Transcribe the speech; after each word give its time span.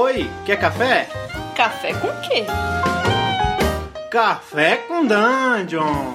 Oi, 0.00 0.30
quer 0.46 0.60
café? 0.60 1.08
Café 1.56 1.92
com 1.92 2.06
quê? 2.20 2.44
Café 4.08 4.76
com 4.76 5.04
Dungeon! 5.04 6.14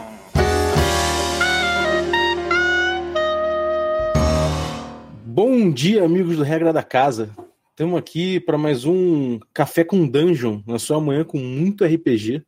Bom 5.25 5.69
dia, 5.69 6.05
amigos 6.05 6.37
do 6.37 6.43
Regra 6.43 6.71
da 6.71 6.81
Casa. 6.81 7.29
Estamos 7.71 7.99
aqui 7.99 8.39
para 8.39 8.57
mais 8.57 8.85
um 8.85 9.37
Café 9.53 9.83
com 9.83 10.07
Dungeon, 10.07 10.61
na 10.65 10.79
sua 10.79 11.01
manhã 11.01 11.25
com 11.25 11.37
muito 11.37 11.83
RPG. 11.83 12.41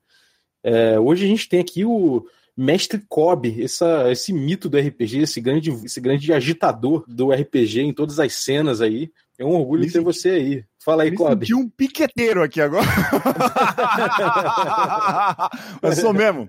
É, 0.64 0.98
hoje 0.98 1.26
a 1.26 1.28
gente 1.28 1.50
tem 1.50 1.60
aqui 1.60 1.84
o 1.84 2.26
Mestre 2.56 3.04
Cobb, 3.10 3.62
essa, 3.62 4.10
esse 4.10 4.32
mito 4.32 4.70
do 4.70 4.78
RPG, 4.80 5.24
esse 5.24 5.42
grande, 5.42 5.70
esse 5.84 6.00
grande 6.00 6.32
agitador 6.32 7.04
do 7.06 7.32
RPG 7.32 7.82
em 7.82 7.94
todas 7.94 8.22
as 8.22 8.32
cenas 8.36 8.80
aí. 8.80 9.12
É 9.38 9.44
um 9.44 9.50
orgulho 9.50 9.92
ter 9.92 10.00
você 10.00 10.30
aí. 10.30 10.64
Fala 10.86 11.02
aí, 11.02 11.16
Cobb. 11.16 11.44
senti 11.44 11.56
um 11.56 11.68
piqueteiro 11.68 12.44
aqui 12.44 12.62
agora. 12.62 12.86
eu 15.82 15.92
sou 15.94 16.14
mesmo. 16.14 16.48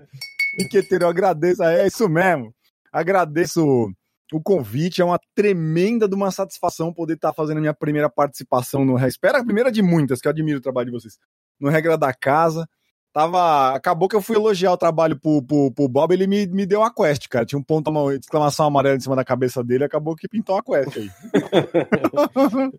Piqueteiro, 0.59 1.05
eu 1.05 1.09
agradeço. 1.09 1.63
É 1.63 1.87
isso 1.87 2.07
mesmo. 2.07 2.55
Agradeço 2.93 3.91
o 4.31 4.43
convite. 4.43 5.01
É 5.01 5.05
uma 5.07 5.19
tremenda 5.35 6.07
de 6.07 6.15
uma 6.15 6.31
satisfação 6.31 6.93
poder 6.93 7.15
estar 7.15 7.33
fazendo 7.33 7.57
a 7.57 7.61
minha 7.63 7.73
primeira 7.73 8.11
participação 8.11 8.85
no 8.85 8.99
Espera 9.07 9.39
a 9.39 9.45
primeira 9.45 9.73
de 9.73 9.81
muitas, 9.81 10.21
que 10.21 10.29
eu 10.29 10.33
admiro 10.33 10.59
o 10.59 10.63
trabalho 10.63 10.91
de 10.91 10.93
vocês. 10.93 11.19
No 11.59 11.71
Regra 11.71 11.97
da 11.97 12.13
Casa. 12.13 12.69
Tava. 13.17 13.75
Acabou 13.75 14.11
que 14.11 14.15
eu 14.15 14.21
fui 14.21 14.37
elogiar 14.37 14.73
o 14.73 14.77
trabalho 14.77 15.19
pro, 15.19 15.41
pro, 15.41 15.71
pro 15.71 15.89
Bob, 15.89 16.13
ele 16.13 16.27
me, 16.27 16.47
me 16.49 16.67
deu 16.67 16.81
uma 16.81 16.93
quest, 16.93 17.27
cara. 17.29 17.47
Tinha 17.47 17.59
um 17.59 17.63
ponto, 17.63 17.89
uma 17.89 18.15
exclamação 18.15 18.67
amarela 18.67 18.95
em 18.95 19.01
cima 19.01 19.17
da 19.17 19.25
cabeça 19.25 19.65
dele, 19.65 19.85
acabou 19.85 20.15
que 20.15 20.29
pintou 20.29 20.55
uma 20.55 20.63
quest 20.63 20.99
aí. 20.99 21.11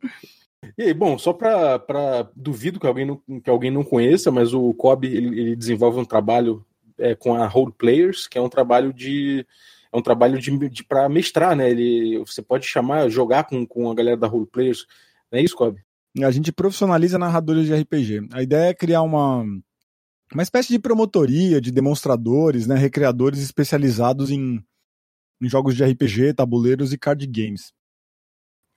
E 0.75 0.83
aí, 0.83 0.93
bom, 0.93 1.19
só 1.19 1.33
para 1.33 2.27
duvido 2.35 2.79
que 2.79 2.87
alguém 2.87 3.05
não, 3.05 3.21
que 3.39 3.49
alguém 3.49 3.69
não 3.69 3.83
conheça, 3.83 4.31
mas 4.31 4.55
o 4.55 4.73
Cobb 4.73 5.05
ele, 5.05 5.39
ele 5.39 5.55
desenvolve 5.55 5.99
um 5.99 6.03
trabalho 6.03 6.66
é, 6.97 7.13
com 7.13 7.35
a 7.35 7.45
Role 7.45 7.72
Players, 7.72 8.27
que 8.27 8.39
é 8.39 8.41
um 8.41 8.49
trabalho 8.49 8.91
de 8.91 9.45
é 9.94 9.97
um 9.97 10.01
trabalho 10.01 10.39
de, 10.39 10.67
de 10.67 10.83
para 10.83 11.07
mestrar, 11.07 11.55
né? 11.55 11.69
Ele 11.69 12.17
você 12.25 12.41
pode 12.41 12.66
chamar, 12.66 13.07
jogar 13.07 13.44
com, 13.44 13.66
com 13.67 13.89
a 13.89 13.94
galera 13.94 14.17
da 14.17 14.27
Role 14.27 14.47
Players, 14.47 14.88
não 15.31 15.39
é 15.39 15.44
isso, 15.44 15.55
Cobb? 15.55 15.79
A 16.23 16.31
gente 16.31 16.51
profissionaliza 16.51 17.19
narradores 17.19 17.67
de 17.67 17.75
RPG. 17.75 18.27
A 18.33 18.41
ideia 18.41 18.69
é 18.69 18.73
criar 18.73 19.03
uma 19.03 19.45
uma 20.33 20.44
espécie 20.44 20.70
de 20.70 20.80
promotoria 20.80 21.61
de 21.61 21.72
demonstradores, 21.72 22.67
né, 22.67 22.75
recreadores 22.75 23.39
especializados 23.39 24.30
em, 24.30 24.64
em 25.42 25.50
jogos 25.50 25.75
de 25.75 25.84
RPG, 25.84 26.34
tabuleiros 26.34 26.92
e 26.94 26.97
card 26.97 27.25
games. 27.28 27.73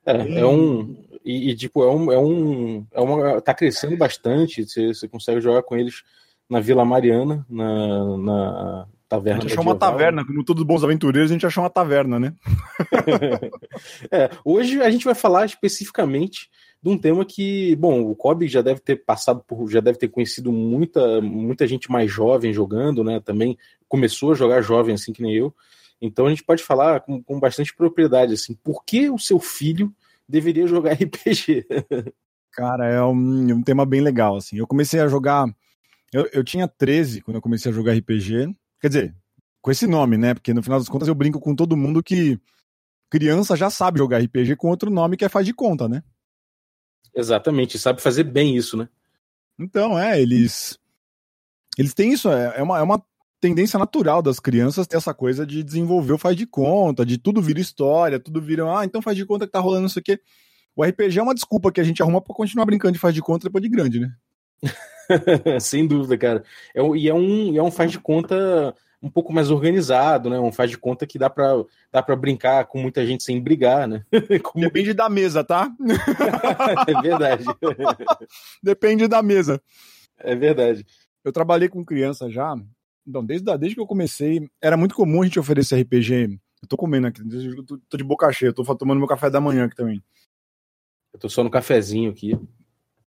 É, 0.07 0.41
é 0.41 0.47
um 0.47 0.97
e, 1.25 1.51
e, 1.51 1.57
tipo 1.57 1.83
é 1.83 1.91
um 1.91 2.13
é 2.13 2.19
um 2.19 2.87
é 2.93 3.01
uma 3.01 3.41
tá 3.41 3.53
crescendo 3.53 3.97
bastante. 3.97 4.65
Você, 4.65 4.89
você 4.89 5.09
consegue 5.09 5.41
jogar 5.41 5.63
com 5.63 5.77
eles 5.77 6.03
na 6.49 6.59
Vila 6.59 6.85
Mariana, 6.85 7.47
na, 7.49 8.17
na 8.17 8.87
taverna. 9.09 9.39
A 9.39 9.43
gente 9.43 9.53
achou 9.53 9.63
uma 9.63 9.77
taverna, 9.77 10.25
como 10.25 10.45
todos 10.45 10.63
os 10.63 10.67
bons 10.67 10.83
aventureiros, 10.83 11.31
a 11.31 11.35
gente 11.35 11.47
achou 11.47 11.63
uma 11.63 11.71
taverna, 11.71 12.19
né? 12.19 12.35
é, 14.11 14.31
hoje 14.45 14.81
a 14.81 14.91
gente 14.91 15.05
vai 15.05 15.15
falar 15.15 15.45
especificamente 15.45 16.49
de 16.83 16.89
um 16.89 16.97
tema 16.97 17.25
que, 17.25 17.77
bom, 17.77 18.01
o 18.03 18.17
Kobe 18.17 18.49
já 18.49 18.63
deve 18.63 18.81
ter 18.81 19.05
passado 19.05 19.45
por, 19.47 19.69
já 19.71 19.81
deve 19.81 19.99
ter 19.99 20.09
conhecido 20.09 20.51
muita, 20.51 21.21
muita 21.21 21.67
gente 21.67 21.91
mais 21.91 22.11
jovem 22.11 22.53
jogando, 22.53 23.05
né? 23.05 23.21
Também 23.21 23.59
começou 23.87 24.33
a 24.33 24.35
jogar 24.35 24.63
jovem, 24.63 24.95
assim 24.95 25.13
que 25.13 25.23
nem 25.23 25.35
eu. 25.35 25.55
Então 26.01 26.27
a 26.27 26.31
gente 26.31 26.43
pode 26.43 26.63
falar 26.63 27.01
com, 27.01 27.23
com 27.23 27.39
bastante 27.39 27.75
propriedade, 27.75 28.33
assim, 28.33 28.55
por 28.55 28.83
que 28.85 29.11
o 29.11 29.19
seu 29.19 29.39
filho 29.39 29.95
deveria 30.27 30.67
jogar 30.67 30.95
RPG? 31.01 31.67
Cara, 32.53 32.89
é 32.89 33.03
um, 33.03 33.53
um 33.53 33.63
tema 33.63 33.85
bem 33.85 34.01
legal, 34.01 34.37
assim. 34.37 34.57
Eu 34.57 34.67
comecei 34.67 35.01
a 35.01 35.09
jogar. 35.09 35.47
Eu, 36.13 36.29
eu 36.33 36.43
tinha 36.43 36.67
13 36.67 37.21
quando 37.21 37.37
eu 37.37 37.43
comecei 37.43 37.71
a 37.71 37.75
jogar 37.75 37.93
RPG. 37.93 38.55
Quer 38.81 38.89
dizer, 38.89 39.15
com 39.61 39.71
esse 39.71 39.87
nome, 39.87 40.17
né? 40.17 40.33
Porque 40.33 40.55
no 40.55 40.63
final 40.63 40.79
das 40.79 40.89
contas 40.89 41.09
eu 41.09 41.15
brinco 41.15 41.39
com 41.39 41.55
todo 41.55 41.77
mundo 41.77 42.03
que 42.03 42.41
criança 43.11 43.55
já 43.55 43.69
sabe 43.69 43.99
jogar 43.99 44.19
RPG 44.19 44.57
com 44.57 44.69
outro 44.69 44.91
nome 44.91 45.17
que 45.17 45.25
é 45.25 45.29
faz 45.29 45.45
de 45.45 45.53
conta, 45.53 45.87
né? 45.89 46.03
Exatamente, 47.15 47.79
sabe 47.79 48.01
fazer 48.01 48.25
bem 48.25 48.57
isso, 48.57 48.77
né? 48.77 48.89
Então, 49.59 49.99
é, 49.99 50.21
eles. 50.21 50.79
Eles 51.79 51.95
têm 51.95 52.13
isso, 52.13 52.31
é, 52.31 52.55
é, 52.57 52.63
uma, 52.63 52.79
é 52.79 52.83
uma 52.83 53.03
tendência 53.41 53.79
natural 53.79 54.21
das 54.21 54.39
crianças 54.39 54.87
ter 54.87 54.97
essa 54.97 55.15
coisa 55.15 55.47
de 55.47 55.63
desenvolver 55.63 56.13
o 56.13 56.19
faz 56.19 56.37
de 56.37 56.47
conta, 56.47 57.07
de 57.07 57.17
tudo 57.17 57.41
vira 57.41 57.61
história, 57.61 58.21
tudo 58.21 58.41
vira, 58.41 58.65
ah, 58.79 58.85
então 58.85 59.01
faz 59.01 59.17
de 59.17 59.25
conta 59.25 59.47
que 59.47 59.53
tá 59.53 59.61
rolando 59.61 59.87
isso 59.87 59.99
aqui. 59.99 60.19
O 60.77 60.85
RPG 60.85 61.19
é 61.19 61.23
uma 61.23 61.35
desculpa 61.35 61.73
que 61.73 61.81
a 61.81 61.85
gente 61.85 62.03
arruma 62.03 62.21
para 62.21 62.35
continuar 62.35 62.67
brincando 62.67 62.93
de 62.93 62.99
faz 62.99 63.15
de 63.15 63.23
conta 63.23 63.49
depois 63.49 63.63
de 63.63 63.69
grande, 63.69 64.01
né? 64.01 64.13
Sem 65.61 65.87
dúvida, 65.87 66.17
cara. 66.17 66.45
É, 66.75 66.83
e 66.97 67.09
é 67.09 67.15
um, 67.15 67.57
é 67.57 67.63
um 67.63 67.71
faz 67.71 67.91
de 67.91 67.99
conta 67.99 68.75
um 69.03 69.11
pouco 69.11 69.33
mais 69.33 69.51
organizado, 69.51 70.29
né? 70.29 70.39
Um 70.39 70.53
faz 70.53 70.71
de 70.71 70.79
conta 70.79 71.07
que 71.07 71.19
dá 71.19 71.31
para 71.31 71.65
dá 71.91 72.03
para 72.03 72.17
brincar 72.17 72.67
com 72.67 72.79
muita 72.79 73.05
gente 73.07 73.23
sem 73.23 73.41
brigar, 73.41 73.89
né? 73.89 74.05
Como... 74.43 74.65
Depende 74.65 74.93
da 74.93 75.09
mesa, 75.09 75.43
tá? 75.43 75.71
é 76.87 77.01
verdade. 77.01 77.45
Depende 78.63 79.09
da 79.09 79.23
mesa. 79.23 79.61
É 80.19 80.35
verdade. 80.35 80.85
Eu 81.25 81.33
trabalhei 81.33 81.69
com 81.69 81.85
criança 81.85 82.31
já. 82.31 82.55
Então, 83.07 83.25
desde, 83.25 83.45
desde 83.57 83.75
que 83.75 83.81
eu 83.81 83.87
comecei, 83.87 84.49
era 84.63 84.77
muito 84.77 84.95
comum 84.95 85.23
a 85.23 85.25
gente 85.25 85.41
oferecer 85.41 85.81
RPG. 85.81 86.39
Eu 86.63 86.69
tô 86.69 86.77
comendo 86.77 87.07
aqui, 87.07 87.23
eu 87.23 87.65
tô, 87.65 87.79
tô 87.89 87.97
de 87.97 88.05
boca 88.05 88.31
cheia, 88.31 88.51
eu 88.51 88.55
tô 88.55 88.63
tomando 88.77 88.99
meu 88.99 89.09
café 89.09 89.31
da 89.31 89.41
manhã 89.41 89.65
aqui 89.65 89.75
também. 89.75 90.03
Eu 91.13 91.19
tô 91.19 91.29
só 91.29 91.43
no 91.43 91.51
cafezinho 91.51 92.11
aqui. 92.11 92.39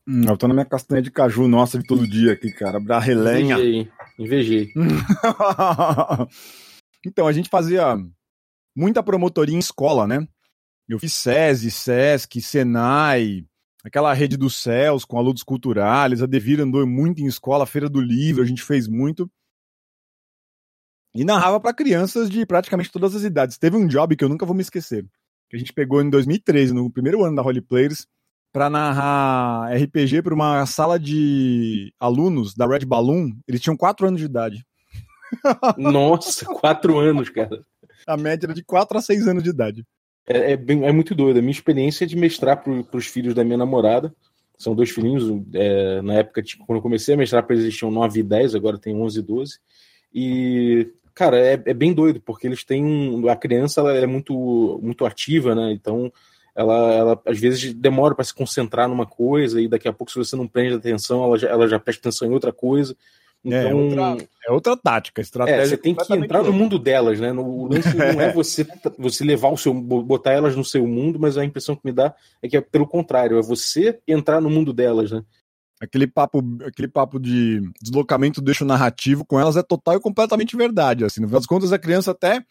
Hum, 0.06 0.24
eu 0.26 0.36
tô 0.36 0.46
na 0.48 0.54
minha 0.54 0.64
castanha 0.64 1.02
de 1.02 1.10
caju, 1.10 1.48
nossa, 1.48 1.78
de 1.78 1.86
todo 1.86 2.08
dia 2.08 2.32
aqui, 2.32 2.52
cara. 2.52 2.80
Da 2.80 2.98
relenha. 2.98 3.56
Invejei. 4.20 4.70
então, 7.06 7.26
a 7.26 7.32
gente 7.32 7.48
fazia 7.48 7.96
muita 8.76 9.02
promotoria 9.02 9.56
em 9.56 9.58
escola, 9.58 10.06
né? 10.06 10.28
Eu 10.86 10.98
fiz 10.98 11.14
SESI, 11.14 11.70
SESC, 11.70 12.40
SENAI, 12.42 13.46
aquela 13.82 14.12
rede 14.12 14.36
dos 14.36 14.56
céus 14.56 15.06
com 15.06 15.18
alunos 15.18 15.42
culturais. 15.42 16.22
A 16.22 16.26
Devir 16.26 16.60
andou 16.60 16.86
muito 16.86 17.22
em 17.22 17.26
escola, 17.26 17.64
Feira 17.64 17.88
do 17.88 18.00
Livro, 18.00 18.42
a 18.42 18.46
gente 18.46 18.62
fez 18.62 18.86
muito. 18.86 19.30
E 21.14 21.24
narrava 21.24 21.58
para 21.58 21.72
crianças 21.72 22.28
de 22.28 22.44
praticamente 22.44 22.92
todas 22.92 23.16
as 23.16 23.22
idades. 23.22 23.56
Teve 23.56 23.76
um 23.76 23.86
job 23.86 24.14
que 24.14 24.22
eu 24.22 24.28
nunca 24.28 24.44
vou 24.44 24.54
me 24.54 24.60
esquecer, 24.60 25.02
que 25.48 25.56
a 25.56 25.58
gente 25.58 25.72
pegou 25.72 26.02
em 26.02 26.10
2013, 26.10 26.74
no 26.74 26.90
primeiro 26.90 27.24
ano 27.24 27.36
da 27.36 27.42
Holy 27.42 27.62
Players 27.62 28.06
para 28.52 28.68
narrar 28.68 29.72
RPG 29.74 30.22
para 30.22 30.34
uma 30.34 30.66
sala 30.66 30.98
de 30.98 31.92
alunos 31.98 32.54
da 32.54 32.66
Red 32.66 32.84
Balloon. 32.84 33.32
Eles 33.46 33.60
tinham 33.60 33.76
4 33.76 34.08
anos 34.08 34.20
de 34.20 34.26
idade. 34.26 34.66
Nossa, 35.78 36.44
4 36.46 36.98
anos, 36.98 37.28
cara. 37.28 37.62
A 38.06 38.16
média 38.16 38.46
era 38.46 38.54
de 38.54 38.64
4 38.64 38.98
a 38.98 39.02
6 39.02 39.28
anos 39.28 39.42
de 39.42 39.50
idade. 39.50 39.86
É, 40.26 40.52
é, 40.52 40.56
bem, 40.56 40.84
é 40.84 40.92
muito 40.92 41.14
doido. 41.14 41.38
A 41.38 41.42
minha 41.42 41.52
experiência 41.52 42.04
é 42.04 42.06
de 42.06 42.16
mestrar 42.16 42.62
para 42.62 42.96
os 42.96 43.06
filhos 43.06 43.34
da 43.34 43.44
minha 43.44 43.58
namorada. 43.58 44.14
São 44.58 44.74
dois 44.74 44.90
filhinhos. 44.90 45.24
É, 45.54 46.02
na 46.02 46.14
época, 46.14 46.42
tipo, 46.42 46.66
quando 46.66 46.78
eu 46.78 46.82
comecei 46.82 47.14
a 47.14 47.18
mestrar 47.18 47.44
para 47.44 47.54
eles, 47.54 47.64
eles 47.64 47.76
tinham 47.76 47.90
9 47.90 48.20
e 48.20 48.22
10, 48.22 48.54
agora 48.54 48.78
tem 48.78 48.94
11 48.94 49.18
e 49.18 49.22
12. 49.22 49.58
E, 50.12 50.92
cara, 51.14 51.38
é, 51.38 51.52
é 51.52 51.74
bem 51.74 51.92
doido, 51.92 52.20
porque 52.20 52.46
eles 52.46 52.64
têm. 52.64 53.22
A 53.28 53.36
criança 53.36 53.80
ela 53.80 53.96
é 53.96 54.06
muito, 54.06 54.80
muito 54.82 55.06
ativa, 55.06 55.54
né? 55.54 55.72
Então 55.72 56.12
ela, 56.54 56.92
ela 56.92 57.22
às 57.26 57.38
vezes 57.38 57.72
demora 57.74 58.14
para 58.14 58.24
se 58.24 58.34
concentrar 58.34 58.88
numa 58.88 59.06
coisa 59.06 59.60
e 59.60 59.68
daqui 59.68 59.88
a 59.88 59.92
pouco, 59.92 60.12
se 60.12 60.18
você 60.18 60.36
não 60.36 60.46
prende 60.46 60.74
atenção, 60.74 61.24
ela 61.24 61.38
já, 61.38 61.48
ela 61.48 61.68
já 61.68 61.78
presta 61.78 62.08
atenção 62.08 62.28
em 62.28 62.32
outra 62.32 62.52
coisa. 62.52 62.96
Então, 63.42 63.58
é, 63.58 63.74
outra, 63.74 64.28
é 64.46 64.52
outra 64.52 64.76
tática, 64.76 65.20
estratégia. 65.20 65.62
É, 65.62 65.66
você 65.66 65.76
tem 65.76 65.94
que 65.94 66.14
entrar 66.14 66.42
no 66.42 66.52
mundo 66.52 66.78
delas, 66.78 67.18
né? 67.18 67.32
No, 67.32 67.42
o 67.42 67.68
lance 67.68 67.96
não 67.96 68.20
é 68.20 68.32
você, 68.34 68.66
você 68.98 69.24
levar 69.24 69.48
o 69.48 69.56
seu, 69.56 69.72
botar 69.72 70.32
elas 70.32 70.54
no 70.54 70.64
seu 70.64 70.86
mundo, 70.86 71.18
mas 71.18 71.38
a 71.38 71.44
impressão 71.44 71.74
que 71.74 71.82
me 71.84 71.92
dá 71.92 72.14
é 72.42 72.48
que 72.48 72.56
é 72.56 72.60
pelo 72.60 72.86
contrário, 72.86 73.38
é 73.38 73.42
você 73.42 73.98
entrar 74.06 74.40
no 74.40 74.50
mundo 74.50 74.72
delas, 74.72 75.10
né? 75.10 75.24
Aquele 75.80 76.06
papo, 76.06 76.44
aquele 76.66 76.88
papo 76.88 77.18
de 77.18 77.62
deslocamento 77.80 78.42
do 78.42 78.50
eixo 78.50 78.66
narrativo 78.66 79.24
com 79.24 79.40
elas 79.40 79.56
é 79.56 79.62
total 79.62 79.96
e 79.96 80.00
completamente 80.00 80.54
verdade. 80.54 81.06
Assim, 81.06 81.22
no 81.22 81.26
final 81.26 81.40
das 81.40 81.46
contas, 81.46 81.72
a 81.72 81.78
criança 81.78 82.10
até 82.10 82.44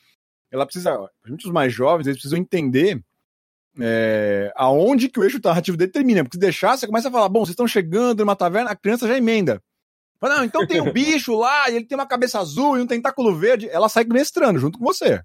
ela 0.51 0.65
precisa, 0.65 0.97
principalmente 1.21 1.45
os 1.45 1.53
mais 1.53 1.71
jovens, 1.71 2.07
eles 2.07 2.17
precisam 2.17 2.39
entender 2.39 2.99
é, 3.79 4.51
aonde 4.55 5.09
que 5.09 5.19
o 5.19 5.23
eixo 5.23 5.39
narrativo 5.43 5.77
determina. 5.77 6.23
Porque 6.23 6.37
se 6.37 6.39
deixar, 6.39 6.77
você 6.77 6.87
começa 6.87 7.09
a 7.09 7.11
falar, 7.11 7.29
bom, 7.29 7.39
vocês 7.39 7.51
estão 7.51 7.67
chegando 7.67 8.19
numa 8.19 8.35
taverna, 8.35 8.71
a 8.71 8.75
criança 8.75 9.07
já 9.07 9.17
emenda. 9.17 9.61
Fala, 10.19 10.37
não, 10.37 10.43
então 10.43 10.65
tem 10.65 10.81
um 10.81 10.91
bicho 10.93 11.35
lá, 11.35 11.69
e 11.69 11.75
ele 11.75 11.85
tem 11.85 11.97
uma 11.97 12.07
cabeça 12.07 12.39
azul 12.39 12.77
e 12.77 12.81
um 12.81 12.87
tentáculo 12.87 13.35
verde. 13.35 13.69
Ela 13.69 13.89
sai 13.89 14.03
mestrando 14.05 14.59
junto 14.59 14.77
com 14.77 14.85
você. 14.85 15.21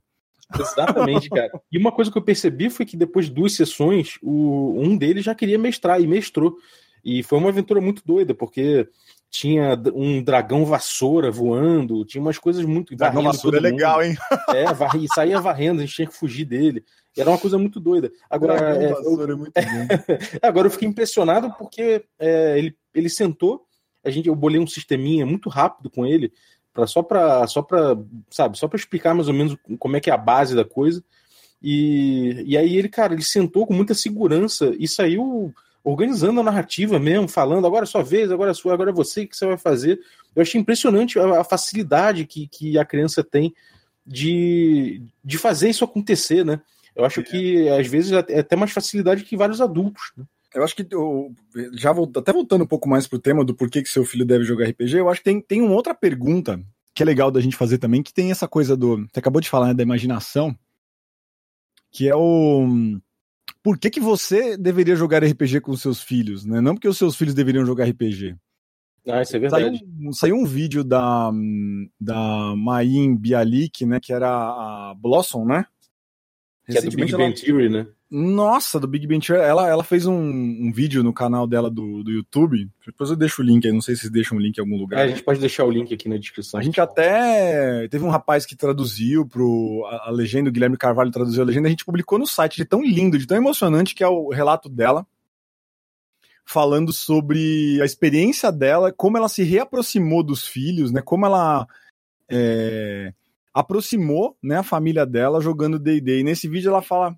Exatamente, 0.58 1.29
cara. 1.31 1.50
E 1.73 1.79
uma 1.79 1.91
coisa 1.91 2.11
que 2.11 2.19
eu 2.19 2.23
percebi 2.23 2.70
foi 2.70 2.85
que 2.87 2.96
depois 2.96 3.26
de 3.26 3.32
duas 3.32 3.55
sessões, 3.55 4.19
o, 4.23 4.79
um 4.79 4.96
deles 4.96 5.25
já 5.25 5.35
queria 5.35 5.58
mestrar 5.58 6.00
e 6.00 6.06
mestrou. 6.06 6.56
E 7.05 7.23
foi 7.23 7.38
uma 7.38 7.50
aventura 7.50 7.81
muito 7.81 8.02
doida, 8.05 8.35
porque 8.35 8.88
tinha 9.34 9.76
um 9.92 10.22
dragão 10.22 10.64
vassoura 10.64 11.28
voando, 11.28 12.04
tinha 12.04 12.22
umas 12.22 12.38
coisas 12.38 12.64
muito. 12.64 12.94
Dragão 12.94 13.25
vassoura 13.25 13.58
é 13.58 13.60
legal, 13.60 14.00
hein? 14.00 14.16
É, 14.50 14.72
varri, 14.72 15.08
saía 15.12 15.40
varrendo, 15.40 15.81
a 15.81 15.84
gente 15.84 15.96
tinha 15.96 16.06
que 16.06 16.14
fugir 16.14 16.44
dele. 16.44 16.84
Era 17.19 17.31
uma 17.31 17.38
coisa 17.38 17.58
muito 17.58 17.81
doida. 17.81 18.12
Agora, 18.31 18.76
é, 18.81 18.92
eu, 18.92 19.22
é 19.22 19.34
muito 19.34 19.52
agora 20.40 20.69
eu 20.69 20.70
fiquei 20.70 20.86
impressionado 20.86 21.52
porque 21.58 22.04
é, 22.16 22.56
ele, 22.56 22.76
ele 22.94 23.08
sentou, 23.08 23.66
a 24.04 24.10
gente, 24.10 24.28
eu 24.28 24.36
bolei 24.36 24.60
um 24.60 24.69
sisteminha 24.69 25.26
muito 25.26 25.48
rápido 25.48 25.90
com 25.90 26.06
ele, 26.06 26.32
pra, 26.72 26.86
só 26.86 27.02
para 27.02 27.44
só 27.48 27.60
para 27.60 27.98
sabe, 28.31 28.56
só 28.56 28.69
para 28.69 28.78
explicar 28.78 29.14
mais 29.14 29.26
ou 29.26 29.34
menos 29.34 29.56
como 29.81 29.96
é 29.96 30.00
que 30.00 30.10
é 30.10 30.12
a 30.12 30.16
base 30.19 30.54
da 30.54 30.64
coisa. 30.64 31.02
E, 31.60 32.44
e 32.46 32.56
aí 32.56 32.76
ele, 32.76 32.88
cara, 32.88 33.14
ele 33.14 33.25
sentou 33.25 33.66
com 33.66 33.75
muita 33.75 33.94
segurança 33.94 34.72
e 34.78 34.86
saiu 34.86 35.52
organizando 35.84 36.40
a 36.40 36.44
narrativa 36.44 36.98
mesmo, 36.98 37.28
falando 37.28 37.66
agora 37.66 37.84
é 37.84 37.86
sua 37.86 38.02
vez, 38.02 38.32
agora 38.32 38.50
é 38.50 38.54
sua, 38.54 38.72
agora 38.72 38.90
é 38.90 38.92
você, 38.92 39.25
o 39.25 39.28
que 39.28 39.36
você 39.36 39.46
vai 39.46 39.58
fazer. 39.58 40.00
Eu 40.34 40.40
achei 40.40 40.58
impressionante 40.58 41.19
a, 41.19 41.42
a 41.42 41.44
facilidade 41.44 42.25
que, 42.25 42.48
que 42.48 42.78
a 42.78 42.84
criança 42.86 43.22
tem 43.22 43.54
de, 44.04 45.02
de 45.22 45.36
fazer 45.36 45.69
isso 45.69 45.84
acontecer, 45.84 46.44
né? 46.44 46.60
Eu 46.96 47.04
acho 47.04 47.20
é. 47.20 47.22
que 47.22 47.69
às 47.69 47.86
vezes 47.86 48.12
é 48.12 48.38
até 48.38 48.56
mais 48.56 48.72
facilidade 48.72 49.25
que 49.25 49.36
vários 49.36 49.60
adultos. 49.60 50.12
Né? 50.16 50.25
Eu 50.54 50.64
acho 50.64 50.75
que 50.75 50.86
já 51.72 51.90
até 52.16 52.32
voltando 52.32 52.64
um 52.64 52.66
pouco 52.66 52.88
mais 52.88 53.06
pro 53.06 53.19
tema 53.19 53.44
do 53.44 53.54
porquê 53.54 53.82
que 53.82 53.88
seu 53.88 54.04
filho 54.04 54.25
deve 54.25 54.44
jogar 54.44 54.69
RPG, 54.69 54.98
eu 54.98 55.10
acho 55.10 55.20
que 55.20 55.25
tem, 55.25 55.40
tem 55.40 55.60
uma 55.60 55.75
outra 55.75 55.94
pergunta 55.94 56.60
que 56.94 57.02
é 57.02 57.06
legal 57.06 57.31
da 57.31 57.40
gente 57.40 57.56
fazer 57.56 57.78
também, 57.78 58.02
que 58.02 58.14
tem 58.14 58.31
essa 58.31 58.46
coisa 58.46 58.76
do. 58.76 58.98
Você 59.12 59.19
acabou 59.19 59.40
de 59.40 59.50
falar 59.50 59.69
né, 59.69 59.75
da 59.75 59.82
imaginação, 59.82 60.56
que 61.90 62.08
é 62.08 62.14
o 62.14 63.00
por 63.64 63.78
que, 63.78 63.88
que 63.88 63.99
você 63.99 64.58
deveria 64.58 64.94
jogar 64.94 65.25
RPG 65.25 65.62
com 65.62 65.75
seus 65.75 66.02
filhos, 66.02 66.44
né? 66.44 66.61
Não 66.61 66.75
porque 66.75 66.87
os 66.87 66.99
seus 66.99 67.16
filhos 67.16 67.34
deveriam 67.34 67.64
jogar 67.64 67.88
RPG. 67.88 68.37
Ah, 69.08 69.22
isso 69.22 69.34
é 69.34 69.38
verdade. 69.38 69.78
Saiu, 69.78 70.12
saiu 70.12 70.37
um 70.37 70.44
vídeo 70.44 70.84
da, 70.84 71.31
da 71.99 72.55
Maim 72.56 73.16
Bialik, 73.16 73.87
né? 73.87 74.00
Que 74.00 74.12
era 74.12 74.28
a 74.28 74.94
Blossom, 74.99 75.46
né? 75.46 75.64
Que 76.66 76.78
é 76.78 76.81
do 76.81 76.90
Big 76.96 77.12
Bang 77.12 77.34
Theory, 77.34 77.69
né? 77.69 77.87
Nossa, 78.11 78.81
do 78.81 78.88
Big 78.88 79.06
Bang 79.06 79.25
Theory. 79.25 79.44
Ela, 79.44 79.69
ela 79.69 79.84
fez 79.84 80.06
um, 80.06 80.14
um 80.16 80.72
vídeo 80.72 81.02
no 81.02 81.12
canal 81.12 81.46
dela 81.46 81.70
do, 81.70 82.02
do 82.02 82.11
YouTube. 82.11 82.70
Depois 82.87 83.11
eu 83.11 83.16
deixo 83.16 83.43
o 83.43 83.44
link 83.44 83.66
aí. 83.66 83.72
Não 83.72 83.82
sei 83.82 83.94
se 83.94 84.02
vocês 84.02 84.12
deixam 84.12 84.38
o 84.38 84.40
link 84.40 84.56
em 84.56 84.61
algum 84.62 84.76
lugar. 84.78 85.00
É, 85.00 85.02
a 85.02 85.08
gente 85.08 85.22
pode 85.22 85.40
deixar 85.40 85.64
o 85.64 85.70
link 85.70 85.93
aqui 85.93 86.08
na 86.08 86.16
descrição. 86.16 86.58
A 86.58 86.62
gente 86.62 86.81
até. 86.81 87.87
Teve 87.88 88.02
um 88.05 88.08
rapaz 88.08 88.46
que 88.46 88.56
traduziu 88.56 89.26
pro. 89.26 89.87
A, 89.90 90.08
a 90.08 90.11
legenda, 90.11 90.49
o 90.49 90.52
Guilherme 90.52 90.78
Carvalho 90.78 91.11
traduziu 91.11 91.43
a 91.43 91.46
legenda. 91.46 91.69
A 91.69 91.70
gente 91.70 91.84
publicou 91.84 92.19
no 92.19 92.26
site 92.26 92.56
de 92.56 92.64
tão 92.64 92.82
lindo, 92.82 93.19
de 93.19 93.26
tão 93.26 93.37
emocionante, 93.37 93.94
que 93.94 94.02
é 94.02 94.08
o 94.08 94.31
relato 94.31 94.70
dela. 94.70 95.06
Falando 96.46 96.93
sobre 96.93 97.78
a 97.82 97.84
experiência 97.84 98.50
dela, 98.50 98.90
como 98.90 99.19
ela 99.19 99.28
se 99.28 99.43
reaproximou 99.43 100.22
dos 100.22 100.46
filhos, 100.46 100.90
né? 100.90 101.02
Como 101.02 101.26
ela. 101.26 101.67
É, 102.26 103.12
aproximou 103.55 104.37
né, 104.43 104.56
a 104.59 104.62
família 104.65 105.06
dela 105.06 105.41
jogando 105.41 105.79
D&D. 105.79 106.21
E 106.21 106.25
nesse 106.25 106.49
vídeo 106.49 106.69
ela 106.69 106.83
fala 106.83 107.17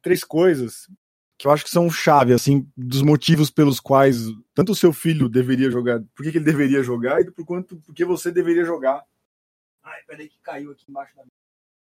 três 0.00 0.22
coisas 0.22 0.88
que 1.36 1.48
eu 1.48 1.50
acho 1.50 1.64
que 1.64 1.70
são 1.70 1.90
chave, 1.90 2.32
assim, 2.32 2.70
dos 2.76 3.02
motivos 3.02 3.50
pelos 3.50 3.80
quais 3.80 4.18
tanto 4.54 4.70
o 4.70 4.76
seu 4.76 4.92
filho 4.92 5.28
deveria 5.28 5.68
jogar, 5.68 6.00
por 6.14 6.22
que, 6.22 6.30
que 6.30 6.38
ele 6.38 6.44
deveria 6.44 6.82
jogar 6.82 7.20
e 7.20 7.30
por 7.30 7.44
quanto, 7.44 7.76
por 7.78 7.92
que 7.92 8.04
você 8.04 8.30
deveria 8.30 8.64
jogar. 8.64 9.02
Ai, 9.82 10.00
peraí 10.06 10.28
que 10.28 10.38
caiu 10.40 10.70
aqui 10.70 10.84
embaixo 10.88 11.14
da 11.16 11.24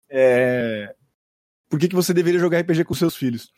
É... 0.09 0.95
Por 1.69 1.79
que, 1.79 1.89
que 1.89 1.95
você 1.95 2.15
deveria 2.15 2.41
jogar 2.41 2.61
RPG 2.61 2.85
com 2.85 2.95
seus 2.95 3.15
filhos? 3.15 3.53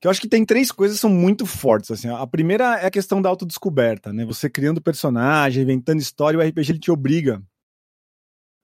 Que 0.00 0.06
eu 0.06 0.10
acho 0.10 0.20
que 0.20 0.28
tem 0.28 0.44
três 0.44 0.70
coisas 0.70 0.96
que 0.96 1.00
são 1.00 1.10
muito 1.10 1.46
fortes, 1.46 1.90
assim. 1.90 2.08
A 2.08 2.26
primeira 2.26 2.76
é 2.78 2.86
a 2.86 2.90
questão 2.90 3.22
da 3.22 3.28
autodescoberta, 3.28 4.12
né? 4.12 4.24
Você 4.26 4.50
criando 4.50 4.82
personagem, 4.82 5.62
inventando 5.62 6.00
história, 6.00 6.38
o 6.38 6.42
RPG 6.42 6.72
ele 6.72 6.78
te 6.78 6.90
obriga 6.90 7.42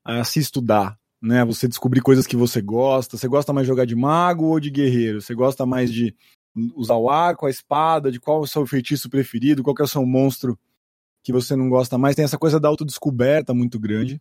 a 0.04 0.24
se 0.24 0.38
estudar, 0.38 0.98
né? 1.20 1.44
Você 1.44 1.68
descobrir 1.68 2.00
coisas 2.00 2.26
que 2.26 2.36
você 2.36 2.60
gosta. 2.60 3.16
Você 3.16 3.28
gosta 3.28 3.52
mais 3.52 3.66
de 3.66 3.68
jogar 3.68 3.84
de 3.84 3.94
mago 3.94 4.46
ou 4.46 4.60
de 4.60 4.70
guerreiro? 4.70 5.20
Você 5.20 5.34
gosta 5.34 5.66
mais 5.66 5.92
de 5.92 6.14
usar 6.74 6.96
o 6.96 7.10
arco, 7.10 7.46
a 7.46 7.50
espada? 7.50 8.10
De 8.10 8.18
qual 8.18 8.38
é 8.38 8.40
o 8.42 8.46
seu 8.46 8.66
feitiço 8.66 9.10
preferido? 9.10 9.62
Qual 9.62 9.76
é 9.78 9.82
o 9.82 9.88
seu 9.88 10.04
monstro 10.04 10.58
que 11.22 11.32
você 11.32 11.54
não 11.54 11.68
gosta 11.68 11.98
mais? 11.98 12.16
Tem 12.16 12.24
essa 12.24 12.38
coisa 12.38 12.58
da 12.58 12.68
autodescoberta 12.68 13.52
muito 13.52 13.78
grande. 13.78 14.20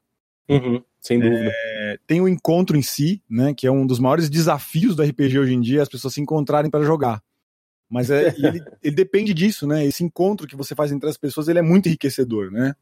Uhum, 0.49 0.83
sem 0.99 1.19
dúvida. 1.19 1.51
É, 1.53 1.99
tem 2.07 2.19
o 2.21 2.27
encontro 2.27 2.75
em 2.75 2.81
si, 2.81 3.21
né? 3.29 3.53
Que 3.53 3.67
é 3.67 3.71
um 3.71 3.85
dos 3.85 3.99
maiores 3.99 4.29
desafios 4.29 4.95
do 4.95 5.03
RPG 5.03 5.39
hoje 5.39 5.53
em 5.53 5.61
dia, 5.61 5.81
as 5.81 5.89
pessoas 5.89 6.13
se 6.13 6.21
encontrarem 6.21 6.71
para 6.71 6.83
jogar. 6.83 7.23
Mas 7.87 8.09
é, 8.09 8.35
ele, 8.37 8.61
ele, 8.83 8.95
depende 8.95 9.33
disso, 9.33 9.65
né? 9.67 9.85
Esse 9.85 10.03
encontro 10.03 10.47
que 10.47 10.55
você 10.55 10.75
faz 10.75 10.91
entre 10.91 11.09
as 11.09 11.17
pessoas, 11.17 11.47
ele 11.47 11.59
é 11.59 11.63
muito 11.63 11.87
enriquecedor, 11.87 12.51
né? 12.51 12.75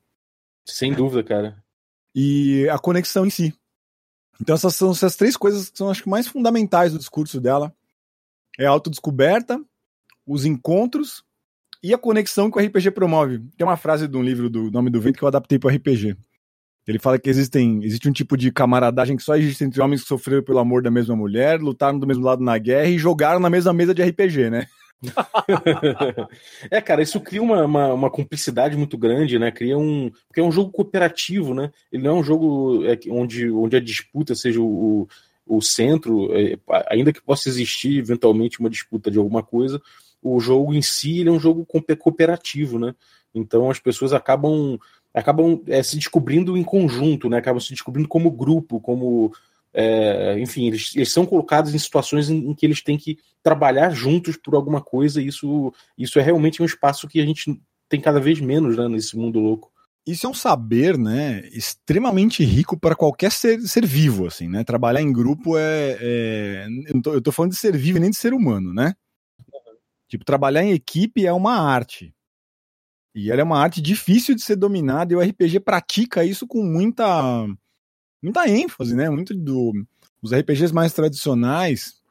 Sem 0.65 0.93
dúvida, 0.93 1.23
cara 1.23 1.66
e 2.19 2.67
a 2.69 2.79
conexão 2.79 3.27
em 3.27 3.29
si. 3.29 3.53
Então 4.41 4.55
essas 4.55 4.75
são 4.75 4.89
essas 4.89 5.15
três 5.15 5.37
coisas 5.37 5.69
que 5.69 5.77
são 5.77 5.91
acho 5.91 6.01
que 6.01 6.09
mais 6.09 6.27
fundamentais 6.27 6.91
do 6.91 6.97
discurso 6.97 7.39
dela. 7.39 7.71
É 8.57 8.65
a 8.65 8.71
autodescoberta, 8.71 9.61
os 10.25 10.43
encontros 10.43 11.23
e 11.83 11.93
a 11.93 11.97
conexão 11.97 12.49
que 12.49 12.57
o 12.57 12.65
RPG 12.65 12.89
promove. 12.89 13.37
Tem 13.55 13.67
uma 13.67 13.77
frase 13.77 14.07
de 14.07 14.17
um 14.17 14.23
livro 14.23 14.49
do 14.49 14.71
Nome 14.71 14.89
do 14.89 14.99
Vento 14.99 15.19
que 15.19 15.23
eu 15.23 15.27
adaptei 15.27 15.59
para 15.59 15.71
o 15.71 15.75
RPG. 15.75 16.17
Ele 16.87 16.97
fala 16.97 17.19
que 17.19 17.29
existem, 17.29 17.83
existe 17.83 18.09
um 18.09 18.13
tipo 18.13 18.35
de 18.35 18.51
camaradagem 18.51 19.15
que 19.15 19.21
só 19.21 19.35
existe 19.35 19.63
entre 19.63 19.79
homens 19.79 20.01
que 20.01 20.07
sofreram 20.07 20.41
pelo 20.41 20.57
amor 20.57 20.81
da 20.81 20.89
mesma 20.89 21.15
mulher, 21.15 21.61
lutaram 21.61 21.99
do 21.99 22.07
mesmo 22.07 22.23
lado 22.23 22.41
na 22.41 22.57
guerra 22.57 22.87
e 22.87 22.97
jogaram 22.97 23.39
na 23.39 23.49
mesma 23.49 23.73
mesa 23.73 23.93
de 23.93 24.01
RPG, 24.01 24.49
né? 24.49 24.65
é, 26.71 26.81
cara, 26.81 27.03
isso 27.03 27.19
cria 27.21 27.41
uma, 27.41 27.65
uma, 27.65 27.93
uma, 27.93 28.09
cumplicidade 28.09 28.75
muito 28.75 28.97
grande, 28.97 29.37
né? 29.37 29.51
Cria 29.51 29.77
um. 29.77 30.11
Porque 30.27 30.39
é 30.39 30.43
um 30.43 30.51
jogo 30.51 30.71
cooperativo, 30.71 31.53
né? 31.53 31.71
Ele 31.91 32.03
não 32.03 32.17
é 32.17 32.19
um 32.19 32.23
jogo 32.23 32.83
é, 32.85 32.97
onde, 33.09 33.49
onde 33.51 33.75
a 33.75 33.81
disputa 33.81 34.33
seja 34.33 34.59
o, 34.59 35.07
o 35.45 35.61
centro, 35.61 36.29
é, 36.35 36.57
ainda 36.89 37.13
que 37.13 37.21
possa 37.21 37.47
existir 37.47 37.97
eventualmente 37.97 38.59
uma 38.59 38.69
disputa 38.69 39.11
de 39.11 39.17
alguma 39.17 39.43
coisa, 39.43 39.81
o 40.21 40.39
jogo 40.39 40.73
em 40.73 40.81
si 40.81 41.25
é 41.25 41.31
um 41.31 41.39
jogo 41.39 41.65
cooperativo, 41.65 42.79
né? 42.79 42.93
Então 43.33 43.69
as 43.69 43.79
pessoas 43.79 44.13
acabam 44.13 44.79
acabam 45.13 45.61
é, 45.67 45.81
se 45.81 45.95
descobrindo 45.95 46.57
em 46.57 46.63
conjunto, 46.63 47.29
né? 47.29 47.37
Acabam 47.37 47.59
se 47.59 47.69
descobrindo 47.69 48.07
como 48.07 48.31
grupo, 48.31 48.79
como 48.79 49.31
é, 49.79 50.39
enfim, 50.39 50.65
eles, 50.65 50.95
eles, 50.95 51.11
são 51.11 51.23
colocados 51.23 51.75
em 51.75 51.77
situações 51.77 52.31
em, 52.31 52.49
em, 52.49 52.55
que 52.55 52.65
eles 52.65 52.81
têm 52.81 52.97
que 52.97 53.19
trabalhar 53.43 53.91
juntos 53.91 54.35
por 54.35 54.55
alguma 54.55 54.81
coisa, 54.81 55.21
e 55.21 55.27
isso, 55.27 55.71
isso 55.95 56.17
é 56.17 56.23
realmente 56.23 56.63
um 56.63 56.65
espaço 56.65 57.07
que 57.07 57.21
a 57.21 57.25
gente 57.25 57.61
tem 57.87 58.01
cada 58.01 58.19
vez 58.19 58.41
menos 58.41 58.75
né, 58.75 58.87
nesse 58.87 59.15
mundo 59.15 59.39
louco. 59.39 59.71
Isso 60.03 60.25
é 60.25 60.29
um 60.29 60.33
saber, 60.33 60.97
né, 60.97 61.47
extremamente 61.51 62.43
rico 62.43 62.75
para 62.75 62.95
qualquer 62.95 63.31
ser, 63.31 63.61
ser 63.61 63.85
vivo, 63.85 64.25
assim, 64.25 64.47
né? 64.47 64.63
Trabalhar 64.63 65.01
em 65.01 65.13
grupo 65.13 65.55
é, 65.55 65.97
é 65.99 66.67
eu, 66.87 67.01
tô, 67.01 67.13
eu 67.13 67.21
tô 67.21 67.31
falando 67.31 67.51
de 67.51 67.57
ser 67.57 67.77
vivo 67.77 67.99
e 67.99 68.01
nem 68.01 68.09
de 68.09 68.17
ser 68.17 68.33
humano, 68.33 68.73
né? 68.73 68.95
Tipo, 70.07 70.25
trabalhar 70.25 70.63
em 70.63 70.71
equipe 70.71 71.23
é 71.23 71.33
uma 71.33 71.59
arte. 71.59 72.15
E 73.13 73.29
ela 73.29 73.41
é 73.41 73.43
uma 73.43 73.59
arte 73.59 73.79
difícil 73.79 74.33
de 74.33 74.41
ser 74.41 74.55
dominada, 74.55 75.13
e 75.13 75.15
o 75.15 75.21
RPG 75.21 75.59
pratica 75.59 76.23
isso 76.23 76.47
com 76.47 76.63
muita 76.63 77.45
muita 78.21 78.47
ênfase, 78.47 78.95
né? 78.95 79.09
Muito 79.09 79.33
do 79.33 79.73
os 80.21 80.33
RPGs 80.33 80.73
mais 80.73 80.93
tradicionais. 80.93 82.01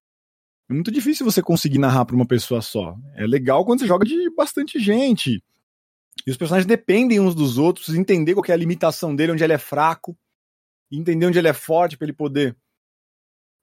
É 0.68 0.74
muito 0.74 0.90
difícil 0.90 1.24
você 1.24 1.42
conseguir 1.42 1.78
narrar 1.78 2.04
para 2.04 2.16
uma 2.16 2.26
pessoa 2.26 2.60
só. 2.60 2.96
É 3.14 3.26
legal 3.26 3.64
quando 3.64 3.80
você 3.80 3.86
joga 3.86 4.04
de 4.04 4.30
bastante 4.34 4.78
gente. 4.78 5.42
E 6.26 6.30
os 6.30 6.36
personagens 6.36 6.66
dependem 6.66 7.20
uns 7.20 7.34
dos 7.34 7.58
outros, 7.58 7.94
entender 7.94 8.34
qual 8.34 8.44
é 8.48 8.52
a 8.52 8.56
limitação 8.56 9.14
dele, 9.14 9.32
onde 9.32 9.44
ele 9.44 9.52
é 9.52 9.58
fraco, 9.58 10.16
entender 10.90 11.26
onde 11.26 11.38
ele 11.38 11.48
é 11.48 11.52
forte 11.52 11.96
para 11.96 12.06
ele 12.06 12.12
poder 12.12 12.56